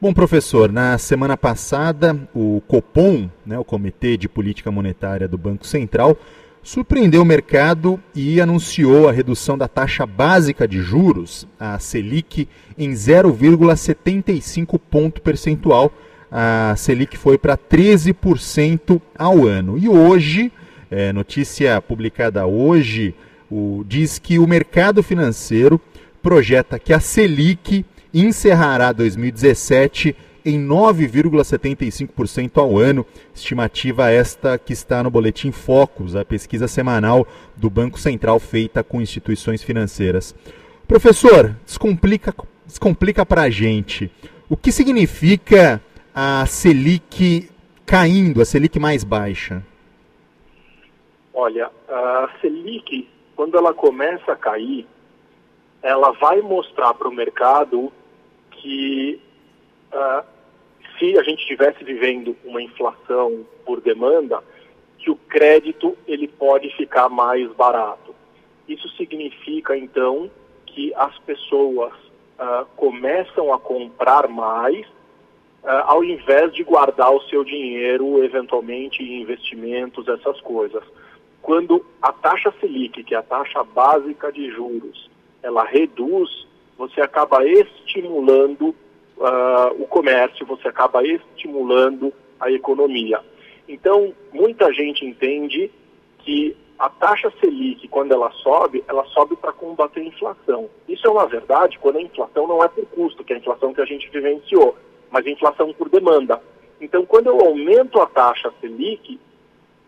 [0.00, 5.64] Bom, professor, na semana passada, o COPOM, né, o Comitê de Política Monetária do Banco
[5.64, 6.18] Central,
[6.62, 12.48] surpreendeu o mercado e anunciou a redução da taxa básica de juros, a Selic,
[12.78, 15.92] em 0,75 ponto percentual.
[16.30, 19.76] A Selic foi para 13% ao ano.
[19.76, 20.52] E hoje,
[20.90, 23.14] é, notícia publicada hoje,
[23.50, 25.80] o, diz que o mercado financeiro
[26.22, 35.10] projeta que a Selic encerrará 2017 em 9,75% ao ano, estimativa esta que está no
[35.10, 37.26] boletim Focus, a pesquisa semanal
[37.56, 40.34] do Banco Central feita com instituições financeiras.
[40.86, 42.34] Professor, descomplica,
[42.66, 44.10] descomplica para a gente.
[44.48, 45.80] O que significa
[46.14, 47.48] a Selic
[47.86, 49.62] caindo, a Selic mais baixa?
[51.32, 54.86] Olha, a Selic, quando ela começa a cair,
[55.82, 57.92] ela vai mostrar para o mercado
[58.50, 59.20] que
[59.92, 60.24] uh,
[60.98, 64.42] se a gente estivesse vivendo uma inflação por demanda,
[64.98, 68.14] que o crédito ele pode ficar mais barato.
[68.68, 70.30] Isso significa então
[70.66, 74.86] que as pessoas uh, começam a comprar mais
[75.62, 80.82] uh, ao invés de guardar o seu dinheiro eventualmente em investimentos, essas coisas.
[81.40, 85.10] Quando a taxa Selic, que é a taxa básica de juros,
[85.42, 86.46] ela reduz,
[86.78, 88.74] você acaba estimulando
[89.22, 93.20] uh, o comércio, você acaba estimulando a economia.
[93.68, 95.70] Então, muita gente entende
[96.18, 100.68] que a taxa Selic, quando ela sobe, ela sobe para combater a inflação.
[100.88, 103.72] Isso é uma verdade quando a inflação não é por custo, que é a inflação
[103.72, 104.76] que a gente vivenciou,
[105.10, 106.42] mas a inflação por demanda.
[106.80, 109.20] Então, quando eu aumento a taxa Selic,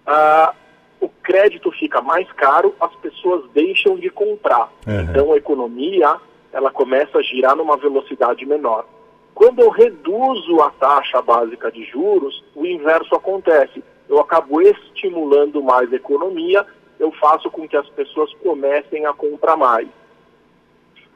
[0.06, 0.54] uh,
[1.00, 4.72] o crédito fica mais caro, as pessoas deixam de comprar.
[4.86, 5.00] Uhum.
[5.00, 6.16] Então a economia
[6.52, 8.86] ela começa a girar numa velocidade menor.
[9.34, 13.82] Quando eu reduzo a taxa básica de juros, o inverso acontece.
[14.08, 16.64] Eu acabo estimulando mais a economia,
[17.00, 19.88] eu faço com que as pessoas comecem a comprar mais.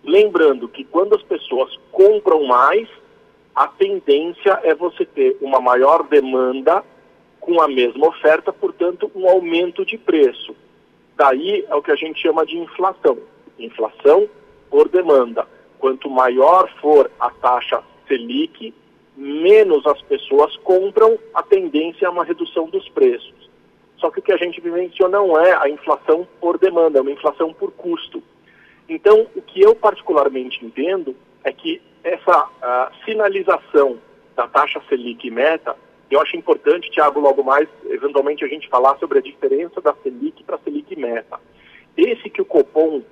[0.02, 2.88] Lembrando que quando as pessoas compram mais,
[3.54, 6.83] a tendência é você ter uma maior demanda
[7.40, 10.57] com a mesma oferta, portanto, um aumento de preço.
[11.16, 13.18] Daí é o que a gente chama de inflação.
[13.59, 14.28] Inflação
[14.70, 15.46] por demanda.
[15.78, 18.75] Quanto maior for a taxa Selic,
[19.16, 23.49] menos as pessoas compram, a tendência é uma redução dos preços.
[23.99, 27.11] Só que o que a gente vivenciou não é a inflação por demanda, é uma
[27.11, 28.23] inflação por custo.
[28.88, 33.99] Então, o que eu particularmente entendo é que essa uh, sinalização
[34.35, 35.77] da taxa Selic meta
[36.11, 40.42] eu acho importante, Tiago, logo mais, eventualmente, a gente falar sobre a diferença da Selic
[40.42, 41.38] para a Selic Meta.
[41.97, 43.05] Esse que o Copom, uh,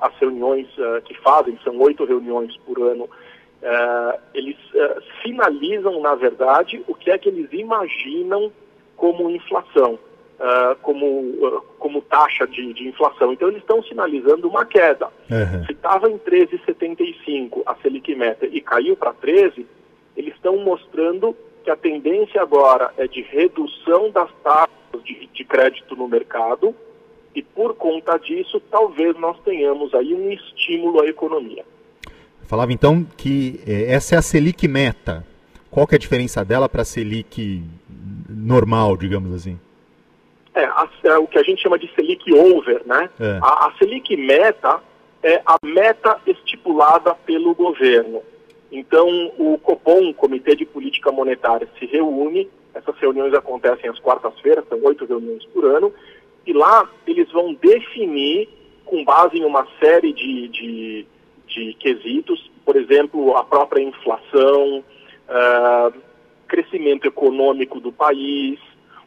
[0.00, 3.08] as reuniões uh, que fazem, são oito reuniões por ano,
[3.62, 4.56] uh, eles
[5.22, 8.52] sinalizam, na verdade, o que é que eles imaginam
[8.96, 9.98] como inflação,
[10.82, 13.32] como, como taxa de, de, inflação.
[13.32, 15.06] Então, eles estão sinalizando uma queda.
[15.30, 15.64] Uhum.
[15.66, 19.66] Se estava em 13,75 a Selic Meta e caiu para 13,
[20.16, 25.94] eles estão mostrando que a tendência agora é de redução das taxas de, de crédito
[25.96, 26.74] no mercado
[27.34, 31.64] e por conta disso talvez nós tenhamos aí um estímulo à economia.
[32.50, 35.24] Falava então que é, essa é a Selic meta.
[35.70, 37.62] Qual que é a diferença dela para a Selic
[38.28, 39.56] normal, digamos assim?
[40.52, 43.08] É, a, é, o que a gente chama de Selic over, né?
[43.20, 43.38] É.
[43.40, 44.80] A, a Selic meta
[45.22, 48.20] é a meta estipulada pelo governo.
[48.72, 54.82] Então, o COPOM, Comitê de Política Monetária, se reúne, essas reuniões acontecem às quartas-feiras, são
[54.82, 55.94] oito reuniões por ano,
[56.44, 58.48] e lá eles vão definir,
[58.84, 61.06] com base em uma série de, de,
[61.50, 64.84] de quesitos, por exemplo, a própria inflação,
[65.28, 65.92] uh,
[66.48, 68.58] crescimento econômico do país,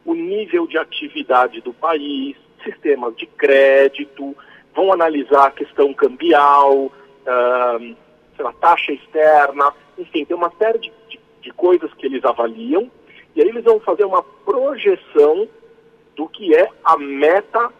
[0.04, 4.36] o nível de atividade do país, sistemas de crédito,
[4.74, 7.96] vão analisar a questão cambial, uh,
[8.38, 12.90] lá, taxa externa, enfim, tem uma série de, de, de coisas que eles avaliam,
[13.34, 15.48] e aí eles vão fazer uma projeção
[16.16, 17.70] do que é a meta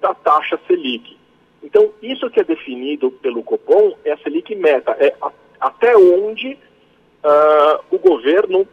[0.00, 1.19] da taxa Selic.
[1.62, 6.54] Então, isso que é definido pelo Copom é a Selic meta, é a, até onde
[6.54, 8.66] uh, o governo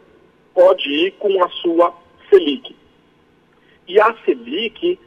[0.54, 1.94] pode ir com a sua
[2.30, 2.74] Selic.
[3.86, 4.98] E a Selic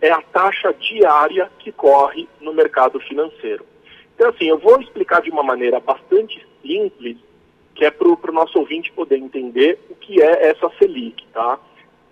[0.00, 3.64] é a taxa diária que corre no mercado financeiro.
[4.14, 7.16] Então, assim, eu vou explicar de uma maneira bastante simples,
[7.74, 11.58] que é para o nosso ouvinte poder entender o que é essa Selic, tá?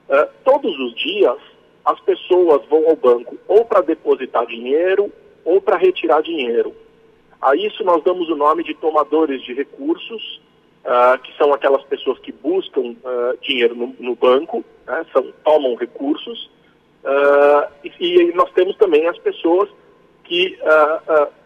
[0.09, 1.39] Uh, todos os dias,
[1.85, 5.13] as pessoas vão ao banco ou para depositar dinheiro
[5.45, 6.75] ou para retirar dinheiro.
[7.41, 10.41] A isso nós damos o nome de tomadores de recursos,
[10.85, 15.75] uh, que são aquelas pessoas que buscam uh, dinheiro no, no banco, né, são, tomam
[15.75, 16.51] recursos,
[17.85, 19.69] e, e, nós temos também as pessoas
[20.23, 20.57] que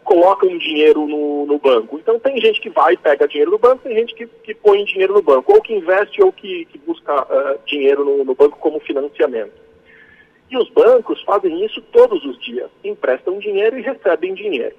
[0.08, 1.98] colocam dinheiro no, no, banco.
[1.98, 4.82] Então tem gente que vai e pega dinheiro no banco, tem gente que, que põe
[4.84, 8.56] dinheiro no banco, ou que investe ou que, que busca uh, dinheiro no, no, banco
[8.58, 9.67] como financiamento.
[10.50, 14.74] E os bancos fazem isso todos os dias, emprestam dinheiro e recebem dinheiro.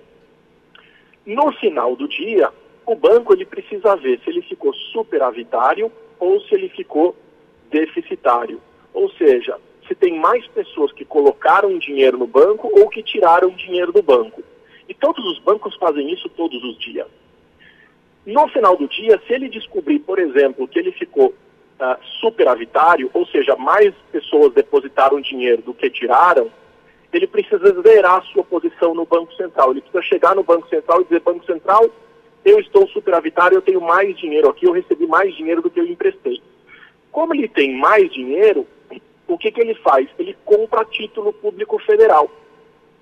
[1.26, 2.52] No final do dia,
[2.86, 7.16] o banco ele precisa ver se ele ficou superavitário ou se ele ficou
[7.70, 8.60] deficitário.
[8.94, 13.92] Ou seja, se tem mais pessoas que colocaram dinheiro no banco ou que tiraram dinheiro
[13.92, 14.44] do banco.
[14.88, 17.08] E todos os bancos fazem isso todos os dias.
[18.26, 21.34] No final do dia, se ele descobrir, por exemplo, que ele ficou
[21.80, 26.52] uh, superavitário, ou seja, mais pessoas depositaram dinheiro do que tiraram,
[27.12, 29.72] ele precisa zerar a sua posição no Banco Central.
[29.72, 31.89] Ele precisa chegar no Banco Central e dizer, Banco Central,
[32.46, 35.88] eu estou superavitário, eu tenho mais dinheiro aqui, eu recebi mais dinheiro do que eu
[35.88, 36.42] emprestei.
[37.12, 38.68] Como ele tem mais dinheiro,
[39.28, 40.08] o que, que ele faz?
[40.18, 42.30] Ele compra título público federal.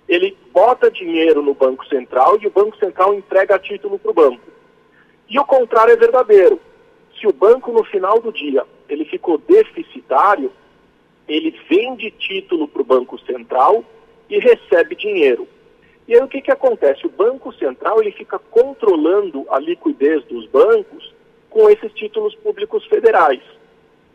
[0.08, 4.42] Ele bota dinheiro no Banco Central e o Banco Central entrega título para o banco.
[5.30, 6.60] E o contrário é verdadeiro.
[7.20, 10.52] Se o banco no final do dia ele ficou deficitário,
[11.28, 13.84] ele vende título para o Banco Central
[14.30, 15.48] e recebe dinheiro.
[16.08, 17.06] E aí o que, que acontece?
[17.06, 21.14] O Banco Central ele fica controlando a liquidez dos bancos
[21.50, 23.42] com esses títulos públicos federais.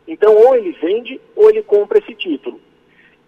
[0.07, 2.61] Então, ou ele vende ou ele compra esse título.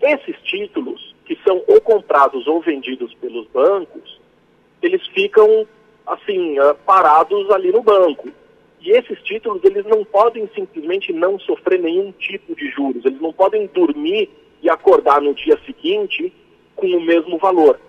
[0.01, 4.21] Esses títulos, que são ou comprados ou vendidos pelos bancos,
[4.83, 5.67] eles ficam,
[6.07, 8.29] assim, ah, parados ali no banco.
[8.85, 13.05] E esses títulos, eles não podem simplesmente não sofrer nenhum tipo de juros.
[13.05, 14.31] Eles não podem dormir
[14.63, 16.33] e acordar no dia seguinte
[16.77, 17.81] com o mesmo valor.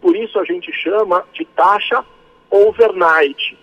[0.00, 2.04] Por isso a gente chama de taxa
[2.50, 3.56] overnight,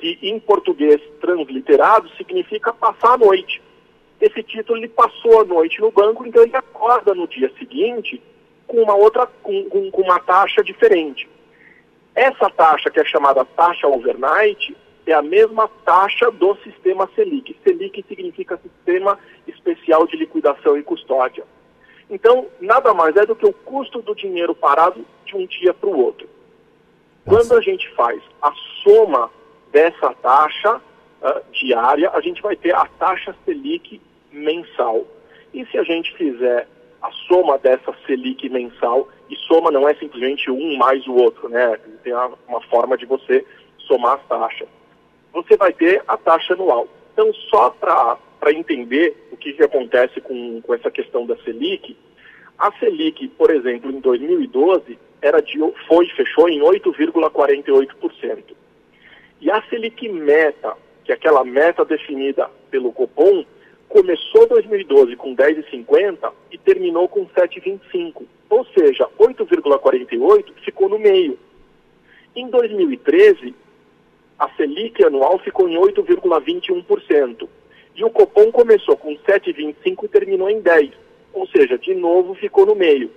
[0.00, 3.62] que em português transliterado significa passar a noite
[4.22, 8.22] esse título ele passou a noite no banco, então ele acorda no dia seguinte
[8.68, 11.28] com uma outra, com, com, uma taxa diferente.
[12.14, 14.76] Essa taxa, que é chamada taxa overnight,
[15.10, 17.56] é a mesma taxa do sistema Selic.
[17.64, 21.44] Selic significa Sistema Especial de Liquidação e Custódia.
[22.08, 25.88] Então, nada mais é do que o custo do dinheiro parado de um dia para
[25.88, 26.28] o outro.
[27.24, 29.30] Quando a gente faz a soma
[29.72, 35.06] dessa taxa uh, diária, a gente vai ter a taxa Selic mensal.
[35.54, 36.68] E se a gente fizer
[37.00, 41.78] a soma dessa Selic mensal, e soma não é simplesmente um mais o outro, né?
[42.04, 42.12] Tem
[42.46, 43.44] uma forma de você
[43.78, 44.68] somar as taxas.
[45.32, 46.88] Você vai ter a taxa anual.
[47.12, 51.96] Então, só para entender o que, que acontece com, com essa questão da Selic,
[52.58, 58.54] a Selic, por exemplo, em 2012, era de, foi, fechou em 8,48%.
[59.40, 63.44] E a Selic meta, que é aquela meta definida pelo Copom,
[63.88, 68.22] começou 2012 com 10,50 e terminou com 7,25.
[68.48, 71.38] Ou seja, 8,48 ficou no meio.
[72.34, 73.54] Em 2013,
[74.42, 77.48] a Selic anual ficou em 8,21%.
[77.94, 80.90] E o Copom começou com 7,25 e terminou em 10.
[81.32, 83.08] Ou seja, de novo ficou no meio.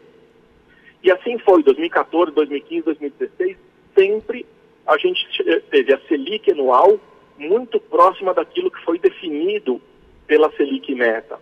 [1.02, 3.58] E assim foi, 2014, 2015, 2016,
[3.98, 4.46] sempre
[4.86, 5.26] a gente
[5.72, 7.00] teve a Selic anual
[7.40, 9.82] muito próxima daquilo que foi definido
[10.28, 11.40] pela Selic meta.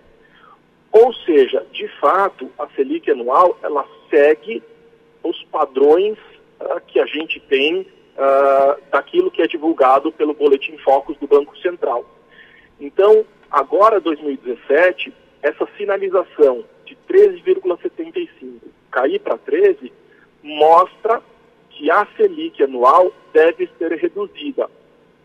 [0.93, 4.63] Ou seja, de fato, a Selic anual ela segue
[5.21, 6.17] os padrões
[6.61, 7.85] uh, que a gente tem
[8.17, 12.05] uh, daquilo que é divulgado pelo Boletim Focus do Banco Central.
[12.79, 18.29] Então, agora 2017, essa sinalização de 13,75
[18.91, 19.91] cair para 13
[20.41, 21.21] mostra
[21.69, 24.69] que a Selic anual deve ser reduzida.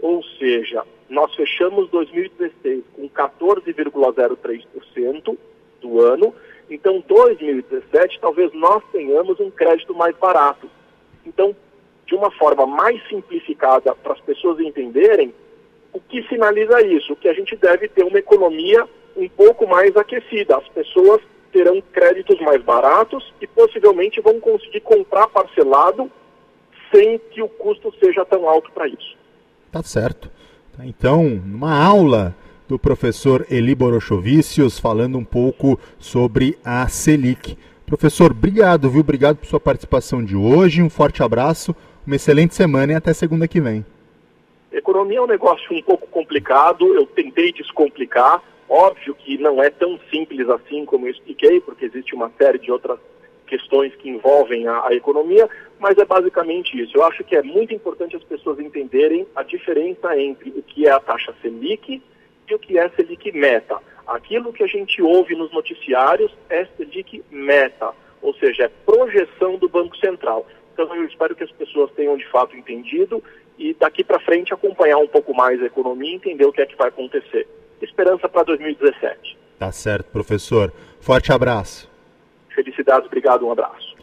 [0.00, 5.36] Ou seja, nós fechamos 2016 com 14,03%
[5.80, 6.34] do ano,
[6.70, 10.70] então 2017 talvez nós tenhamos um crédito mais barato.
[11.26, 11.56] Então,
[12.08, 15.32] de uma forma mais simplificada para as pessoas entenderem,
[15.92, 17.14] o que sinaliza isso?
[17.14, 20.56] Que a gente deve ter uma economia um pouco mais aquecida.
[20.56, 21.20] As pessoas
[21.52, 26.10] terão créditos mais baratos e possivelmente vão conseguir comprar parcelado
[26.92, 29.16] sem que o custo seja tão alto para isso.
[29.70, 30.30] Tá certo.
[30.80, 32.34] Então, uma aula
[32.66, 37.58] do professor Eli Borochovicius falando um pouco sobre a Selic.
[37.84, 39.00] Professor, obrigado, viu?
[39.00, 40.82] Obrigado por sua participação de hoje.
[40.82, 41.74] Um forte abraço,
[42.08, 43.84] uma excelente semana e até segunda que vem.
[44.72, 48.42] Economia é um negócio um pouco complicado, eu tentei descomplicar.
[48.66, 52.72] Óbvio que não é tão simples assim como eu expliquei, porque existe uma série de
[52.72, 52.98] outras
[53.46, 56.96] questões que envolvem a, a, economia, mas é basicamente isso.
[56.96, 60.90] Eu acho que é muito importante as pessoas entenderem a diferença entre o que é
[60.90, 62.02] a taxa Selic
[62.48, 63.76] e o que é Selic Meta.
[64.06, 67.90] Aquilo que a gente ouve nos noticiários é Selic Meta,
[68.22, 70.46] ou seja, é projeção do Banco Central.
[70.78, 73.20] Então eu espero que as pessoas tenham de fato entendido
[73.58, 76.66] e daqui para frente acompanhar um pouco mais a economia e entender o que é
[76.66, 77.48] que vai acontecer.
[77.82, 79.36] Esperança para 2017.
[79.58, 80.72] Tá certo, professor.
[81.00, 81.90] Forte abraço.
[82.54, 83.96] Felicidades, obrigado, um abraço.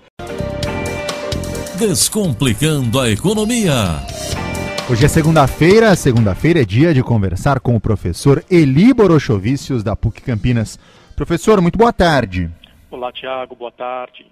[1.79, 3.71] Descomplicando a economia.
[4.91, 10.21] Hoje é segunda-feira, segunda-feira é dia de conversar com o professor Eli Borochovicius, da PUC
[10.21, 10.77] Campinas.
[11.15, 12.49] Professor, muito boa tarde.
[12.91, 14.25] Olá, Tiago, boa tarde.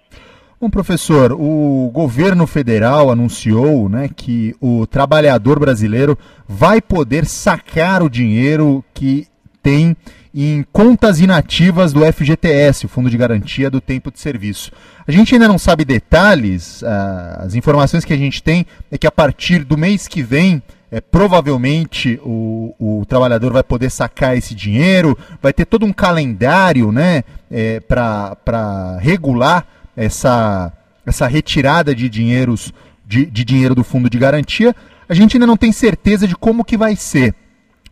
[0.60, 6.16] Bom, professor, o governo federal anunciou né, que o trabalhador brasileiro
[6.48, 9.26] vai poder sacar o dinheiro que
[9.60, 9.96] tem
[10.32, 14.70] em contas inativas do FGTS, o Fundo de Garantia do Tempo de Serviço.
[15.06, 19.06] A gente ainda não sabe detalhes, ah, as informações que a gente tem é que
[19.06, 24.54] a partir do mês que vem, é, provavelmente o, o trabalhador vai poder sacar esse
[24.54, 30.72] dinheiro, vai ter todo um calendário né, é, para regular essa,
[31.04, 32.72] essa retirada de, dinheiros,
[33.06, 34.74] de, de dinheiro do fundo de garantia.
[35.08, 37.34] A gente ainda não tem certeza de como que vai ser.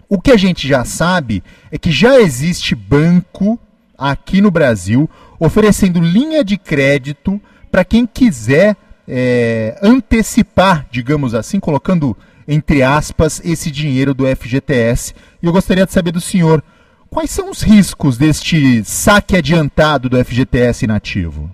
[0.09, 3.59] O que a gente já sabe é que já existe banco
[3.97, 7.41] aqui no Brasil oferecendo linha de crédito
[7.71, 8.77] para quem quiser
[9.09, 15.15] é, antecipar, digamos assim, colocando entre aspas, esse dinheiro do FGTS.
[15.43, 16.63] E eu gostaria de saber do senhor
[17.09, 21.51] quais são os riscos deste saque adiantado do FGTS inativo?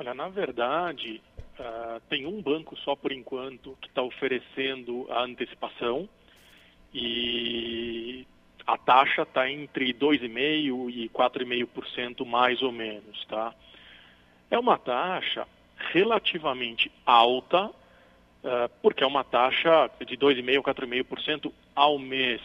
[0.00, 1.20] Olha, na verdade,
[1.58, 6.08] uh, tem um banco só por enquanto que está oferecendo a antecipação
[6.94, 8.26] e
[8.66, 13.54] a taxa está entre 2,5% e 4,5% mais ou menos, tá?
[14.50, 15.46] É uma taxa
[15.92, 22.40] relativamente alta, uh, porque é uma taxa de 2,5% 4,5% ao mês.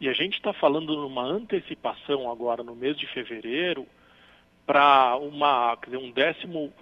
[0.00, 3.86] E a gente está falando numa antecipação agora no mês de fevereiro
[4.66, 6.72] para uma, dizer, um décimo,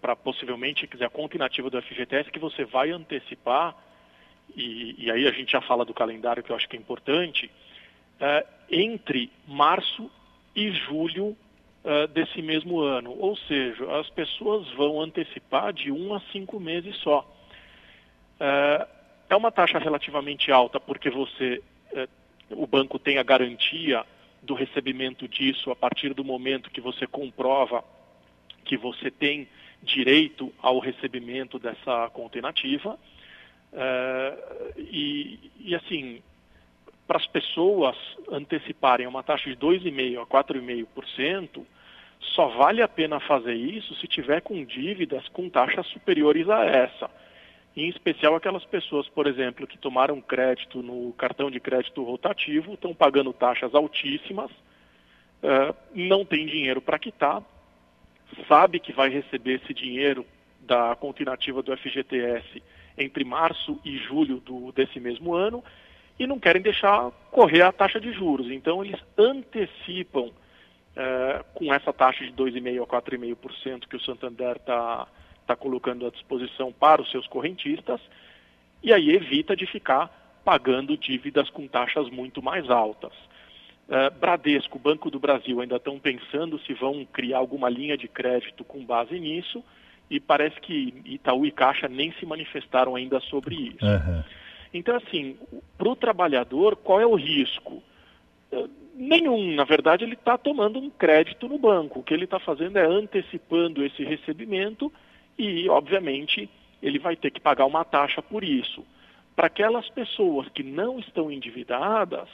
[0.00, 3.76] para possivelmente, quer dizer, a conta inativa do FGTS que você vai antecipar,
[4.56, 7.50] e, e aí a gente já fala do calendário que eu acho que é importante,
[8.20, 10.10] uh, entre março
[10.54, 11.36] e julho
[11.84, 13.16] uh, desse mesmo ano.
[13.18, 17.28] Ou seja, as pessoas vão antecipar de um a cinco meses só.
[18.36, 18.86] Uh,
[19.28, 21.62] é uma taxa relativamente alta porque você,
[22.50, 24.04] o banco tem a garantia
[24.44, 27.84] do recebimento disso a partir do momento que você comprova
[28.64, 29.48] que você tem
[29.82, 32.98] direito ao recebimento dessa conta inativa.
[34.76, 36.22] e, e, assim,
[37.06, 37.96] para as pessoas
[38.30, 41.64] anteciparem uma taxa de 2,5% a 4,5%,
[42.20, 47.10] só vale a pena fazer isso se tiver com dívidas com taxas superiores a essa.
[47.76, 52.94] Em especial aquelas pessoas, por exemplo, que tomaram crédito no cartão de crédito rotativo, estão
[52.94, 57.42] pagando taxas altíssimas, uh, não tem dinheiro para quitar,
[58.46, 60.24] sabe que vai receber esse dinheiro
[60.60, 62.62] da continuativa do FGTS
[62.96, 65.62] entre março e julho do, desse mesmo ano
[66.18, 68.50] e não querem deixar correr a taxa de juros.
[68.50, 75.08] Então, eles antecipam uh, com essa taxa de 2,5% a 4,5% que o Santander está
[75.46, 78.00] tá colocando à disposição para os seus correntistas,
[78.82, 83.12] e aí evita de ficar pagando dívidas com taxas muito mais altas.
[83.88, 88.64] Uh, Bradesco, Banco do Brasil ainda estão pensando se vão criar alguma linha de crédito
[88.64, 89.62] com base nisso,
[90.10, 93.84] e parece que Itaú e Caixa nem se manifestaram ainda sobre isso.
[93.84, 94.22] Uhum.
[94.72, 95.36] Então, assim,
[95.78, 97.82] para o trabalhador, qual é o risco?
[98.50, 102.00] Eh, nenhum, na verdade, ele está tomando um crédito no banco.
[102.00, 104.92] O que ele está fazendo é antecipando esse recebimento
[105.38, 106.48] e, obviamente,
[106.82, 108.84] ele vai ter que pagar uma taxa por isso.
[109.34, 112.28] Para aquelas pessoas que não estão endividadas,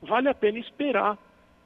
[0.00, 1.18] vale a pena esperar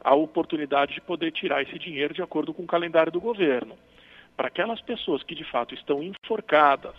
[0.02, 3.76] a oportunidade de poder tirar esse dinheiro de acordo com o calendário do governo.
[4.36, 6.96] Para aquelas pessoas que de fato estão enforcadas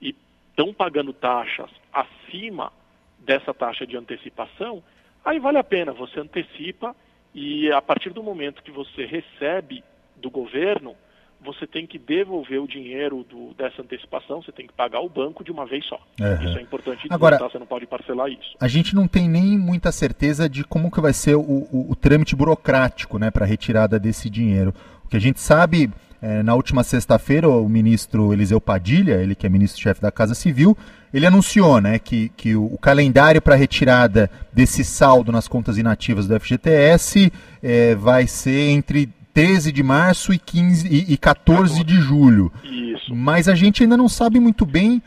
[0.00, 0.14] e
[0.50, 2.72] estão pagando taxas acima
[3.18, 4.82] dessa taxa de antecipação,
[5.24, 6.94] aí vale a pena, você antecipa
[7.34, 9.84] e a partir do momento que você recebe
[10.16, 10.96] do governo,
[11.40, 15.44] você tem que devolver o dinheiro do, dessa antecipação, você tem que pagar o banco
[15.44, 16.00] de uma vez só.
[16.20, 16.44] Uhum.
[16.44, 18.56] Isso é importante Agora, você não pode parcelar isso.
[18.60, 21.96] A gente não tem nem muita certeza de como que vai ser o, o, o
[21.96, 24.74] trâmite burocrático né, para a retirada desse dinheiro.
[25.04, 29.46] O que a gente sabe é, na última sexta-feira, o ministro Eliseu Padilha, ele que
[29.46, 30.76] é ministro-chefe da Casa Civil,
[31.14, 36.26] ele anunciou né, que, que o, o calendário para retirada desse saldo nas contas inativas
[36.26, 37.32] do FGTS
[37.62, 39.08] é, vai ser entre
[39.38, 42.52] 13 de março e, 15, e, e 14 de julho.
[42.64, 43.14] Isso.
[43.14, 45.00] Mas a gente ainda não sabe muito bem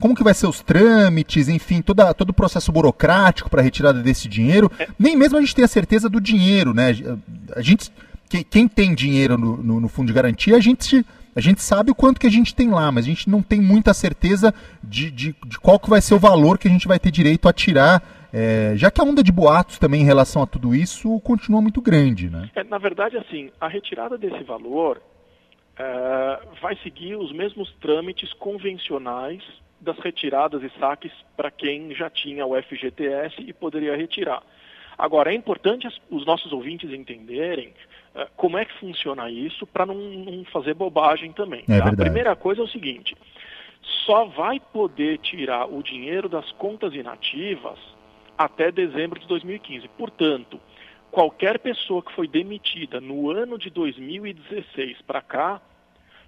[0.00, 4.02] como que vai ser os trâmites, enfim, toda, todo o processo burocrático para a retirada
[4.02, 4.72] desse dinheiro.
[4.78, 4.88] É.
[4.98, 6.96] Nem mesmo a gente tem a certeza do dinheiro, né?
[7.54, 7.92] A gente
[8.30, 11.04] quem, quem tem dinheiro no, no, no, fundo de garantia, a gente,
[11.36, 13.60] a gente sabe o quanto que a gente tem lá, mas a gente não tem
[13.60, 16.98] muita certeza de, de, de qual que vai ser o valor que a gente vai
[16.98, 18.02] ter direito a tirar,
[18.32, 21.80] é, já que a onda de boatos também em relação a tudo isso continua muito
[21.80, 22.28] grande.
[22.28, 22.50] Né?
[22.54, 25.00] É, na verdade, assim, a retirada desse valor
[25.78, 29.42] é, vai seguir os mesmos trâmites convencionais
[29.80, 34.42] das retiradas e saques para quem já tinha o FGTS e poderia retirar.
[34.98, 37.68] Agora, é importante os nossos ouvintes entenderem
[38.16, 41.62] uh, como é que funciona isso para não, não, fazer bobagem também.
[41.68, 41.90] É tá?
[41.90, 43.16] A primeira coisa é o seguinte:
[44.04, 47.78] só vai poder tirar o dinheiro das contas inativas
[48.38, 49.88] até dezembro de 2015.
[49.88, 50.60] Portanto,
[51.10, 55.60] qualquer pessoa que foi demitida no ano de 2016 para cá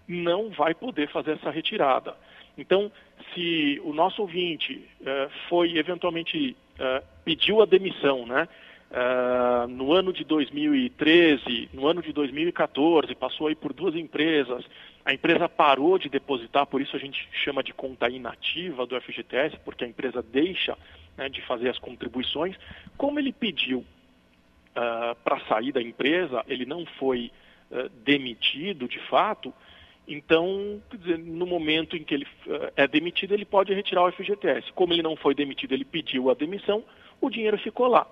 [0.08, 2.16] não vai poder fazer essa retirada.
[2.58, 2.90] Então,
[3.32, 8.48] se o nosso ouvinte uh, foi eventualmente uh, pediu a demissão, né?
[8.90, 14.64] Uh, no ano de 2013, no ano de 2014, passou aí por duas empresas,
[15.04, 19.58] a empresa parou de depositar, por isso a gente chama de conta inativa do FGTS,
[19.64, 20.76] porque a empresa deixa
[21.16, 22.56] né, de fazer as contribuições.
[22.96, 27.30] Como ele pediu uh, para sair da empresa, ele não foi
[27.70, 29.54] uh, demitido de fato,
[30.06, 32.26] então, dizer, no momento em que ele
[32.74, 34.72] é demitido, ele pode retirar o FGTS.
[34.72, 36.82] Como ele não foi demitido, ele pediu a demissão,
[37.20, 38.04] o dinheiro ficou lá.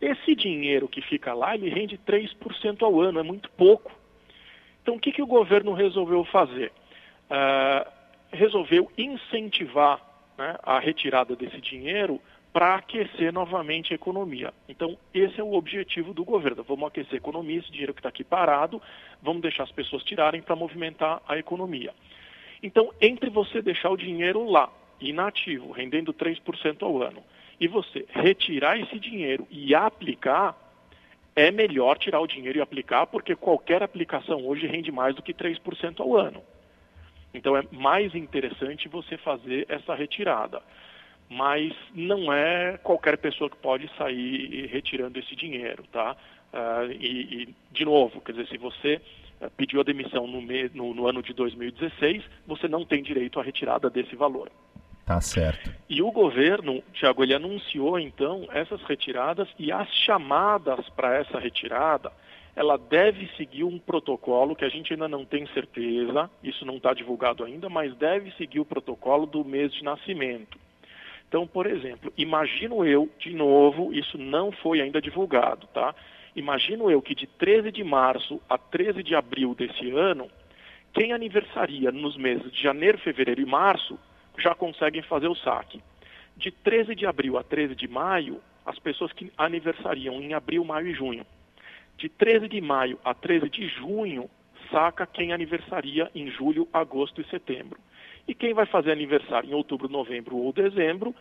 [0.00, 3.92] Esse dinheiro que fica lá, ele rende 3% ao ano, é muito pouco.
[4.82, 6.70] Então, o que, que o governo resolveu fazer?
[7.30, 7.90] Uh,
[8.30, 10.00] resolveu incentivar
[10.38, 12.20] né, a retirada desse dinheiro
[12.52, 14.52] para aquecer novamente a economia.
[14.68, 16.62] Então, esse é o objetivo do governo.
[16.62, 18.80] Vamos aquecer a economia, esse dinheiro que está aqui parado,
[19.22, 21.92] vamos deixar as pessoas tirarem para movimentar a economia.
[22.62, 27.22] Então, entre você deixar o dinheiro lá, inativo, rendendo 3% ao ano,
[27.60, 30.56] e você retirar esse dinheiro e aplicar,
[31.34, 35.34] é melhor tirar o dinheiro e aplicar, porque qualquer aplicação hoje rende mais do que
[35.34, 36.42] 3% ao ano.
[37.32, 40.62] Então é mais interessante você fazer essa retirada.
[41.28, 46.16] Mas não é qualquer pessoa que pode sair retirando esse dinheiro, tá?
[46.52, 49.00] Uh, e, e, de novo, quer dizer, se você
[49.40, 53.42] uh, pediu a demissão no, no, no ano de 2016, você não tem direito à
[53.42, 54.50] retirada desse valor.
[55.06, 55.72] Tá certo.
[55.88, 62.10] E o governo, Tiago, ele anunciou então essas retiradas e as chamadas para essa retirada,
[62.56, 66.92] ela deve seguir um protocolo que a gente ainda não tem certeza, isso não está
[66.92, 70.58] divulgado ainda, mas deve seguir o protocolo do mês de nascimento.
[71.28, 75.94] Então, por exemplo, imagino eu, de novo, isso não foi ainda divulgado, tá?
[76.34, 80.28] Imagino eu que de 13 de março a 13 de abril desse ano,
[80.92, 83.96] quem aniversaria nos meses de janeiro, fevereiro e março
[84.38, 85.82] já conseguem fazer o saque.
[86.36, 90.88] De 13 de abril a 13 de maio, as pessoas que aniversariam em abril, maio
[90.88, 91.24] e junho.
[91.96, 94.28] De 13 de maio a 13 de junho,
[94.70, 97.78] saca quem aniversaria em julho, agosto e setembro.
[98.28, 101.14] E quem vai fazer aniversário em outubro, novembro ou dezembro,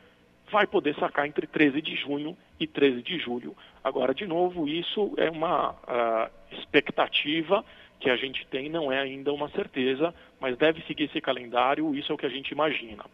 [0.52, 3.56] vai poder sacar entre 13 de junho e 13 de julho.
[3.84, 7.64] Agora, de novo, isso é uma uh, expectativa
[8.00, 12.12] que a gente tem não é ainda uma certeza, mas deve seguir esse calendário, isso
[12.12, 13.06] é o que a gente imagina.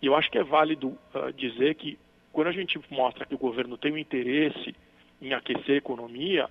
[0.00, 1.98] E eu acho que é válido uh, dizer que
[2.32, 4.74] quando a gente mostra que o governo tem um interesse
[5.22, 6.50] em aquecer a economia,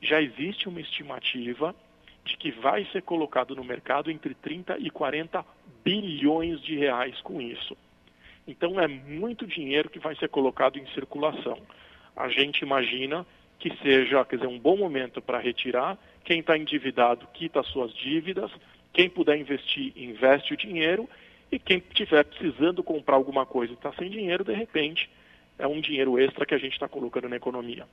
[0.00, 1.74] já existe uma estimativa
[2.24, 5.44] de que vai ser colocado no mercado entre 30 e 40
[5.82, 7.76] bilhões de reais com isso.
[8.46, 11.58] Então é muito dinheiro que vai ser colocado em circulação.
[12.14, 13.26] A gente imagina
[13.58, 18.50] que seja, quer dizer, um bom momento para retirar quem está endividado quita suas dívidas,
[18.92, 21.08] quem puder investir, investe o dinheiro,
[21.50, 25.08] e quem estiver precisando comprar alguma coisa e está sem dinheiro, de repente,
[25.58, 27.86] é um dinheiro extra que a gente está colocando na economia.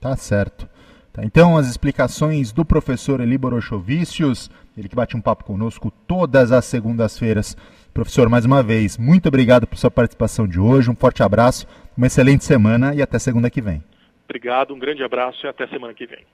[0.00, 0.68] Tá certo.
[1.12, 6.52] Tá, então, as explicações do professor Eli Borochovicius, ele que bate um papo conosco todas
[6.52, 7.56] as segundas-feiras.
[7.92, 12.06] Professor, mais uma vez, muito obrigado por sua participação de hoje, um forte abraço, uma
[12.06, 13.82] excelente semana e até segunda que vem.
[14.28, 16.26] Obrigado, um grande abraço e até semana que vem.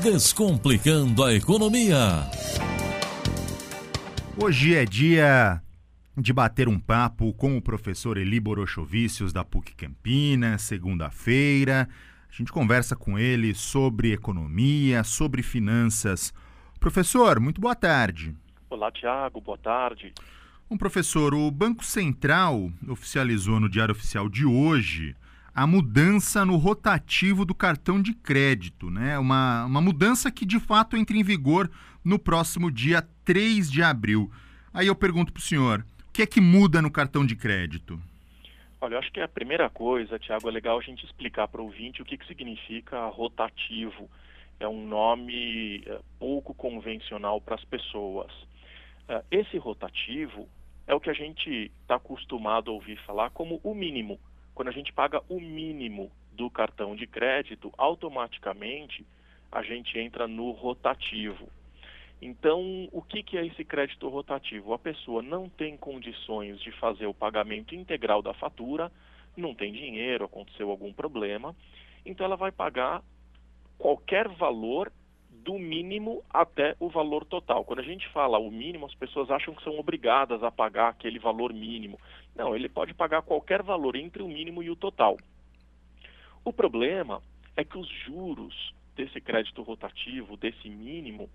[0.00, 1.98] Descomplicando a Economia.
[4.40, 5.60] Hoje é dia
[6.16, 11.88] de bater um papo com o professor Eli Borochovicius da PUC Campinas, segunda-feira.
[12.30, 16.32] A gente conversa com ele sobre economia, sobre finanças.
[16.78, 18.32] Professor, muito boa tarde.
[18.70, 20.12] Olá, Tiago, boa tarde.
[20.70, 25.16] Bom, professor, o Banco Central oficializou no Diário Oficial de hoje
[25.54, 29.18] a mudança no rotativo do cartão de crédito, né?
[29.18, 31.70] Uma, uma mudança que de fato entra em vigor
[32.04, 34.30] no próximo dia 3 de abril.
[34.72, 38.00] Aí eu pergunto para o senhor, o que é que muda no cartão de crédito?
[38.80, 41.66] Olha, eu acho que a primeira coisa, Tiago, é legal a gente explicar para o
[41.66, 44.10] ouvinte o que, que significa rotativo.
[44.58, 48.32] É um nome é, pouco convencional para as pessoas.
[49.06, 50.48] É, esse rotativo
[50.86, 54.18] é o que a gente está acostumado a ouvir falar como o mínimo
[54.54, 59.06] quando a gente paga o mínimo do cartão de crédito, automaticamente
[59.50, 61.48] a gente entra no rotativo.
[62.20, 64.72] Então, o que, que é esse crédito rotativo?
[64.72, 68.92] A pessoa não tem condições de fazer o pagamento integral da fatura,
[69.36, 71.54] não tem dinheiro, aconteceu algum problema,
[72.06, 73.02] então ela vai pagar
[73.76, 74.92] qualquer valor
[75.28, 77.64] do mínimo até o valor total.
[77.64, 81.18] Quando a gente fala o mínimo, as pessoas acham que são obrigadas a pagar aquele
[81.18, 81.98] valor mínimo.
[82.34, 85.18] Não, ele pode pagar qualquer valor entre o mínimo e o total.
[86.44, 87.22] O problema
[87.56, 91.28] é que os juros desse crédito rotativo, desse mínimo,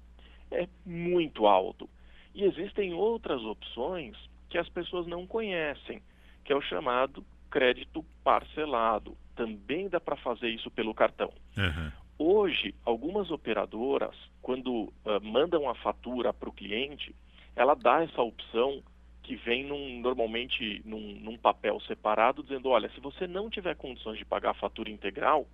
[0.51, 1.89] é muito alto.
[2.33, 4.15] E existem outras opções
[4.49, 6.01] que as pessoas não conhecem,
[6.43, 9.17] que é o chamado crédito parcelado.
[9.35, 11.31] Também dá para fazer isso pelo cartão.
[11.57, 11.91] Uhum.
[12.19, 17.15] Hoje, algumas operadoras, quando uh, mandam a fatura para o cliente,
[17.55, 18.81] ela dá essa opção
[19.27, 24.17] que vem num, normalmente num, num, papel separado, dizendo, olha, se você não tiver condições
[24.17, 25.45] de pagar a fatura integral,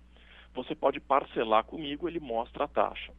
[0.54, 3.12] você pode parcelar comigo, ele mostra a taxa.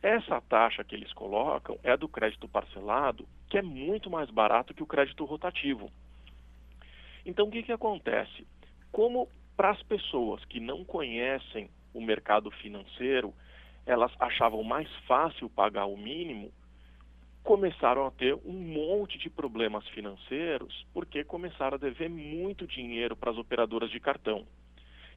[0.00, 4.82] Essa taxa que eles colocam é do crédito parcelado, que é muito mais barato que
[4.82, 5.90] o crédito rotativo.
[7.26, 8.46] Então, o que, que acontece?
[8.92, 13.34] Como para as pessoas que não conhecem o mercado financeiro,
[13.84, 16.52] elas achavam mais fácil pagar o mínimo,
[17.42, 23.30] começaram a ter um monte de problemas financeiros porque começaram a dever muito dinheiro para
[23.30, 24.46] as operadoras de cartão.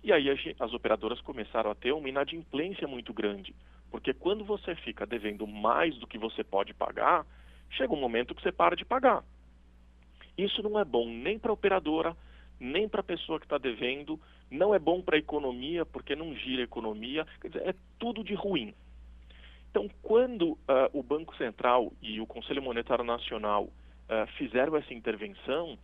[0.04, 3.56] E aí as operadoras começaram a ter uma inadimplência muito grande,
[3.90, 7.26] porque quando você fica devendo mais do que você pode pagar,
[7.70, 9.24] chega um momento que você para de pagar.
[10.38, 12.18] Isso não é bom nem para a operadora,
[12.60, 14.20] nem para a pessoa que está devendo,
[14.50, 18.24] não é bom para a economia, porque não gira a economia, quer dizer, é tudo
[18.24, 18.74] de ruim.
[19.74, 20.60] Então, quando uh,
[20.94, 25.80] o Banco Central e o Conselho Monetário Nacional uh, fizeram essa intervenção,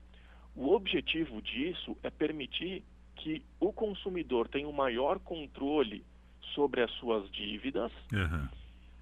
[0.56, 2.84] o objetivo disso é permitir
[3.16, 6.06] que o consumidor tenha um maior controle
[6.54, 8.48] sobre as suas dívidas uhum.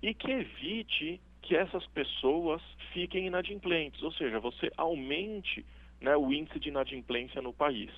[0.02, 2.62] e que evite que essas pessoas
[2.94, 5.66] fiquem inadimplentes, ou seja, você aumente
[6.00, 7.92] né, o índice de inadimplência no país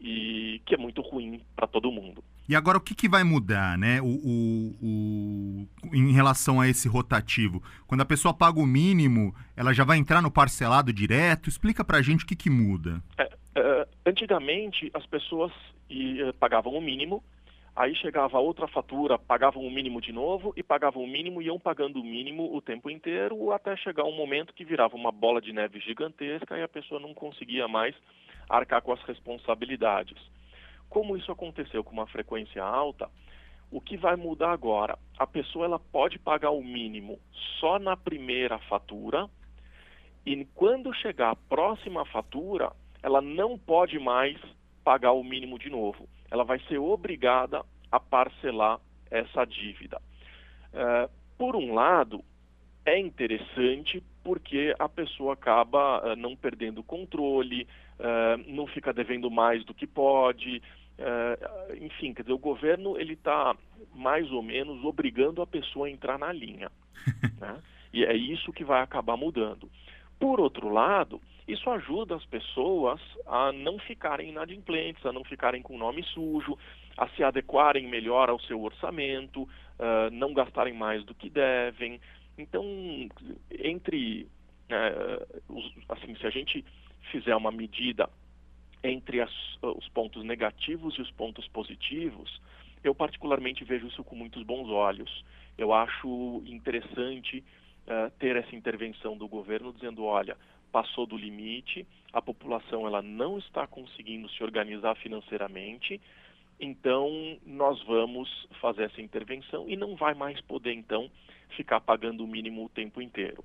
[0.00, 2.24] e que é muito ruim para todo mundo.
[2.48, 4.00] E agora o que, que vai mudar, né?
[4.00, 7.62] O, o, o, em relação a esse rotativo?
[7.86, 11.48] Quando a pessoa paga o mínimo, ela já vai entrar no parcelado direto?
[11.48, 13.02] Explica para gente o que, que muda.
[13.18, 15.50] É, é, antigamente as pessoas
[15.90, 17.22] eh, pagavam o mínimo,
[17.74, 21.58] aí chegava outra fatura, pagavam o mínimo de novo e pagavam o mínimo e iam
[21.58, 25.52] pagando o mínimo o tempo inteiro até chegar um momento que virava uma bola de
[25.52, 27.94] neve gigantesca e a pessoa não conseguia mais
[28.48, 30.16] arcar com as responsabilidades.
[30.88, 33.08] Como isso aconteceu com uma frequência alta,
[33.70, 34.98] o que vai mudar agora?
[35.18, 37.18] A pessoa ela pode pagar o mínimo
[37.58, 39.28] só na primeira fatura
[40.24, 42.72] e quando chegar a próxima fatura,
[43.02, 44.36] ela não pode mais
[44.82, 46.08] pagar o mínimo de novo.
[46.30, 50.00] Ela vai ser obrigada a parcelar essa dívida.
[50.72, 51.08] Uh,
[51.38, 52.24] por um lado,
[52.84, 57.68] é interessante porque a pessoa acaba uh, não perdendo controle,
[57.98, 60.62] uh, não fica devendo mais do que pode,
[60.98, 63.56] uh, enfim, quer dizer, o governo ele está
[63.94, 66.70] mais ou menos obrigando a pessoa a entrar na linha,
[67.40, 67.60] né?
[67.92, 69.70] E é isso que vai acabar mudando.
[70.18, 75.78] Por outro lado, isso ajuda as pessoas a não ficarem inadimplentes, a não ficarem com
[75.78, 76.58] nome sujo,
[76.96, 79.48] a se adequarem melhor ao seu orçamento,
[80.12, 82.00] não gastarem mais do que devem,
[82.38, 82.64] então,
[83.50, 84.28] entre,
[85.48, 86.64] os, assim, se a gente
[87.10, 88.08] fizer uma medida
[88.82, 89.32] entre as,
[89.62, 92.40] os pontos negativos e os pontos positivos,
[92.84, 95.24] eu particularmente vejo isso com muitos bons olhos.
[95.58, 97.42] Eu acho interessante
[97.86, 100.36] uh, ter essa intervenção do governo dizendo, olha,
[100.70, 106.00] passou do limite, a população ela não está conseguindo se organizar financeiramente,
[106.60, 108.28] então nós vamos
[108.60, 111.10] fazer essa intervenção e não vai mais poder então
[111.56, 113.44] ficar pagando o mínimo o tempo inteiro.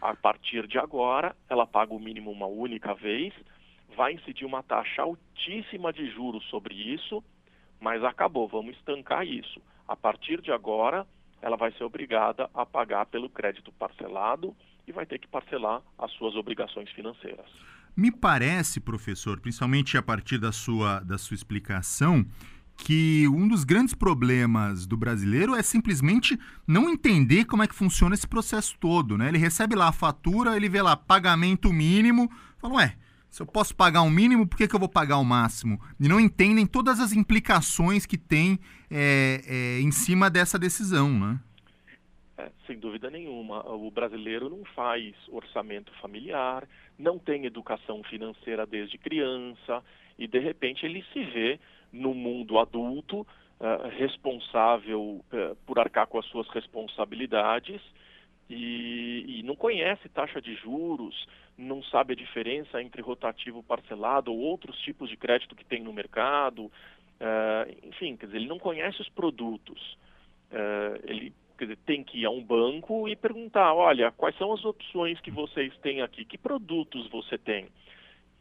[0.00, 3.32] A partir de agora, ela paga o mínimo uma única vez,
[3.96, 7.22] vai incidir uma taxa altíssima de juros sobre isso,
[7.80, 9.60] mas acabou, vamos estancar isso.
[9.88, 11.06] A partir de agora,
[11.40, 14.54] ela vai ser obrigada a pagar pelo crédito parcelado
[14.86, 17.46] e vai ter que parcelar as suas obrigações financeiras.
[17.96, 22.24] Me parece, professor, principalmente a partir da sua, da sua explicação,
[22.76, 28.14] que um dos grandes problemas do brasileiro é simplesmente não entender como é que funciona
[28.14, 29.28] esse processo todo, né?
[29.28, 32.96] Ele recebe lá a fatura, ele vê lá pagamento mínimo, fala, ué,
[33.30, 35.80] se eu posso pagar o um mínimo, por que, que eu vou pagar o máximo?
[36.00, 38.58] E não entendem todas as implicações que tem
[38.90, 41.40] é, é, em cima dessa decisão, né?
[42.38, 43.66] É, sem dúvida nenhuma.
[43.74, 46.68] O brasileiro não faz orçamento familiar,
[46.98, 49.82] não tem educação financeira desde criança
[50.18, 51.60] e, de repente, ele se vê
[51.96, 57.80] no mundo adulto, uh, responsável uh, por arcar com as suas responsabilidades
[58.48, 61.26] e, e, não conhece taxa de juros,
[61.58, 65.92] não sabe a diferença entre rotativo parcelado ou outros tipos de crédito que tem no
[65.92, 69.98] mercado, uh, enfim, quer dizer, ele não conhece os produtos.
[71.02, 75.18] Ele dizer, tem que ir a um banco e perguntar, olha, quais são as opções
[75.20, 77.66] que vocês têm aqui, que produtos você tem?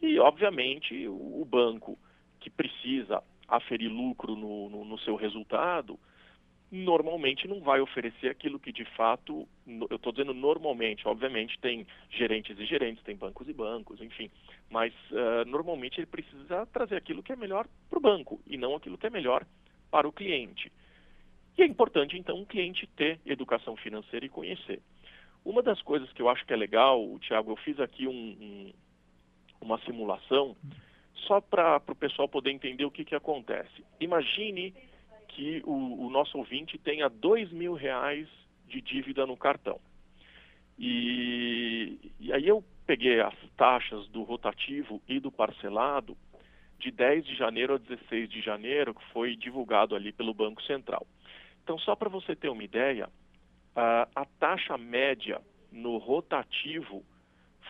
[0.02, 1.98] E, obviamente, o banco
[2.40, 6.00] que precisa aferir lucro no, no, no seu resultado,
[6.72, 9.48] normalmente não vai oferecer aquilo que de fato,
[9.90, 14.30] eu estou dizendo normalmente, obviamente tem gerentes e gerentes, tem bancos e bancos, enfim,
[14.70, 18.76] mas uh, normalmente ele precisa trazer aquilo que é melhor para o banco e não
[18.76, 19.46] aquilo que é melhor
[19.92, 20.72] para o cliente.
[21.58, 24.82] E é importante então o cliente ter educação financeira e conhecer.
[25.46, 28.74] Uma das coisas que eu acho que é legal, Tiago, eu fiz aqui um, um,
[29.62, 30.58] uma simulação
[31.16, 33.84] só para o pessoal poder entender o que, que acontece.
[34.00, 34.74] Imagine
[35.30, 38.28] que o, o nosso ouvinte tenha dois mil reais
[38.68, 39.80] de dívida no cartão.
[40.78, 46.18] E, e, aí eu peguei as taxas do rotativo e do parcelado
[46.78, 51.08] de 10 de janeiro a 16 de janeiro, que foi divulgado ali pelo Banco Central.
[51.64, 53.10] Então, só para você ter uma ideia,
[53.76, 55.42] a, a taxa média
[55.72, 57.04] no rotativo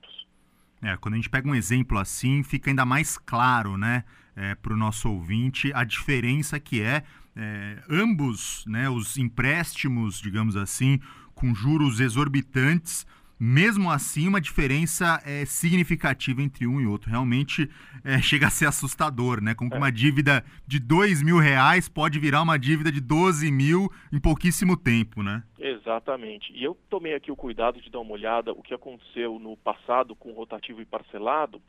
[0.82, 4.04] É, quando a gente pega um exemplo assim, fica ainda mais claro, né,
[4.36, 7.02] é, para o nosso ouvinte a diferença que é,
[7.36, 11.00] é ambos, né, os empréstimos, digamos assim,
[11.34, 13.06] com juros exorbitantes.
[13.44, 17.10] Mesmo assim, uma diferença é, significativa entre um e outro.
[17.10, 17.68] Realmente
[18.04, 19.52] é, chega a ser assustador, né?
[19.52, 23.90] Como que uma dívida de dois mil reais pode virar uma dívida de 12 mil
[24.12, 25.42] em pouquíssimo tempo, né?
[25.58, 26.52] Exatamente.
[26.52, 30.14] E eu tomei aqui o cuidado de dar uma olhada o que aconteceu no passado
[30.14, 31.60] com rotativo e parcelado.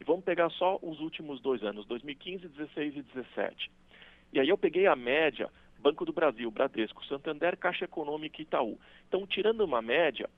[0.00, 3.70] E vamos pegar só os últimos dois anos, 2015, 16 e 17.
[4.32, 8.78] E aí eu peguei a média Banco do Brasil, Bradesco, Santander, Caixa Econômica e Itaú.
[9.08, 10.28] Então, tirando uma média,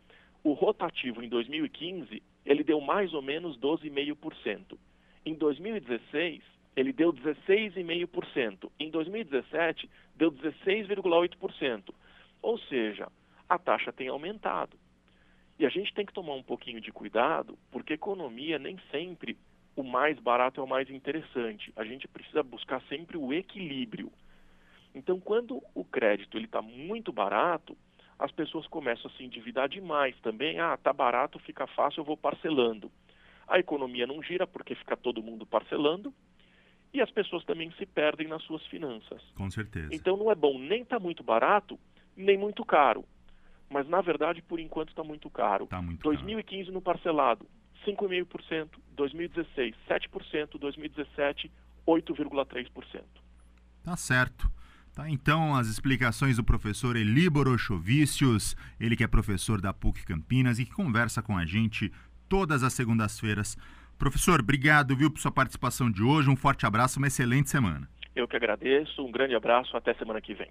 [0.43, 4.79] o rotativo em 2015 ele deu mais ou menos 12,5%.
[5.25, 6.43] Em 2016
[6.75, 8.71] ele deu 16,5%.
[8.79, 11.95] Em 2017 deu 16,8%.
[12.41, 13.09] Ou seja,
[13.49, 14.77] a taxa tem aumentado.
[15.59, 19.37] E a gente tem que tomar um pouquinho de cuidado, porque economia nem sempre
[19.75, 21.73] o mais barato é o mais interessante.
[21.77, 24.13] A gente precisa buscar sempre o equilíbrio.
[24.95, 27.77] Então, quando o crédito ele está muito barato,
[28.19, 30.61] as pessoas começam a se endividar demais também.
[30.61, 32.91] Ah, tá barato, fica fácil, eu vou parcelando.
[33.49, 36.13] A economia não gira porque fica todo mundo parcelando
[36.93, 39.23] e as pessoas também se perdem nas suas finanças.
[39.35, 39.89] Com certeza.
[39.93, 41.79] Então não é bom nem tá muito barato,
[42.17, 43.05] nem muito caro.
[43.71, 45.67] Mas na verdade, por enquanto está muito caro.
[45.67, 46.75] Tá muito 2015 caro.
[46.75, 47.47] no parcelado,
[47.87, 51.51] 5,5%, 2016, 7%, 2017,
[51.87, 53.03] 8,3%.
[53.83, 54.51] Tá certo.
[54.95, 60.59] Tá, então, as explicações do professor Elíboro Chovicius, ele que é professor da PUC Campinas
[60.59, 61.91] e que conversa com a gente
[62.29, 63.57] todas as segundas-feiras.
[63.99, 66.29] Professor, obrigado, viu, por sua participação de hoje.
[66.29, 67.89] Um forte abraço, uma excelente semana.
[68.15, 70.51] Eu que agradeço, um grande abraço, até semana que vem.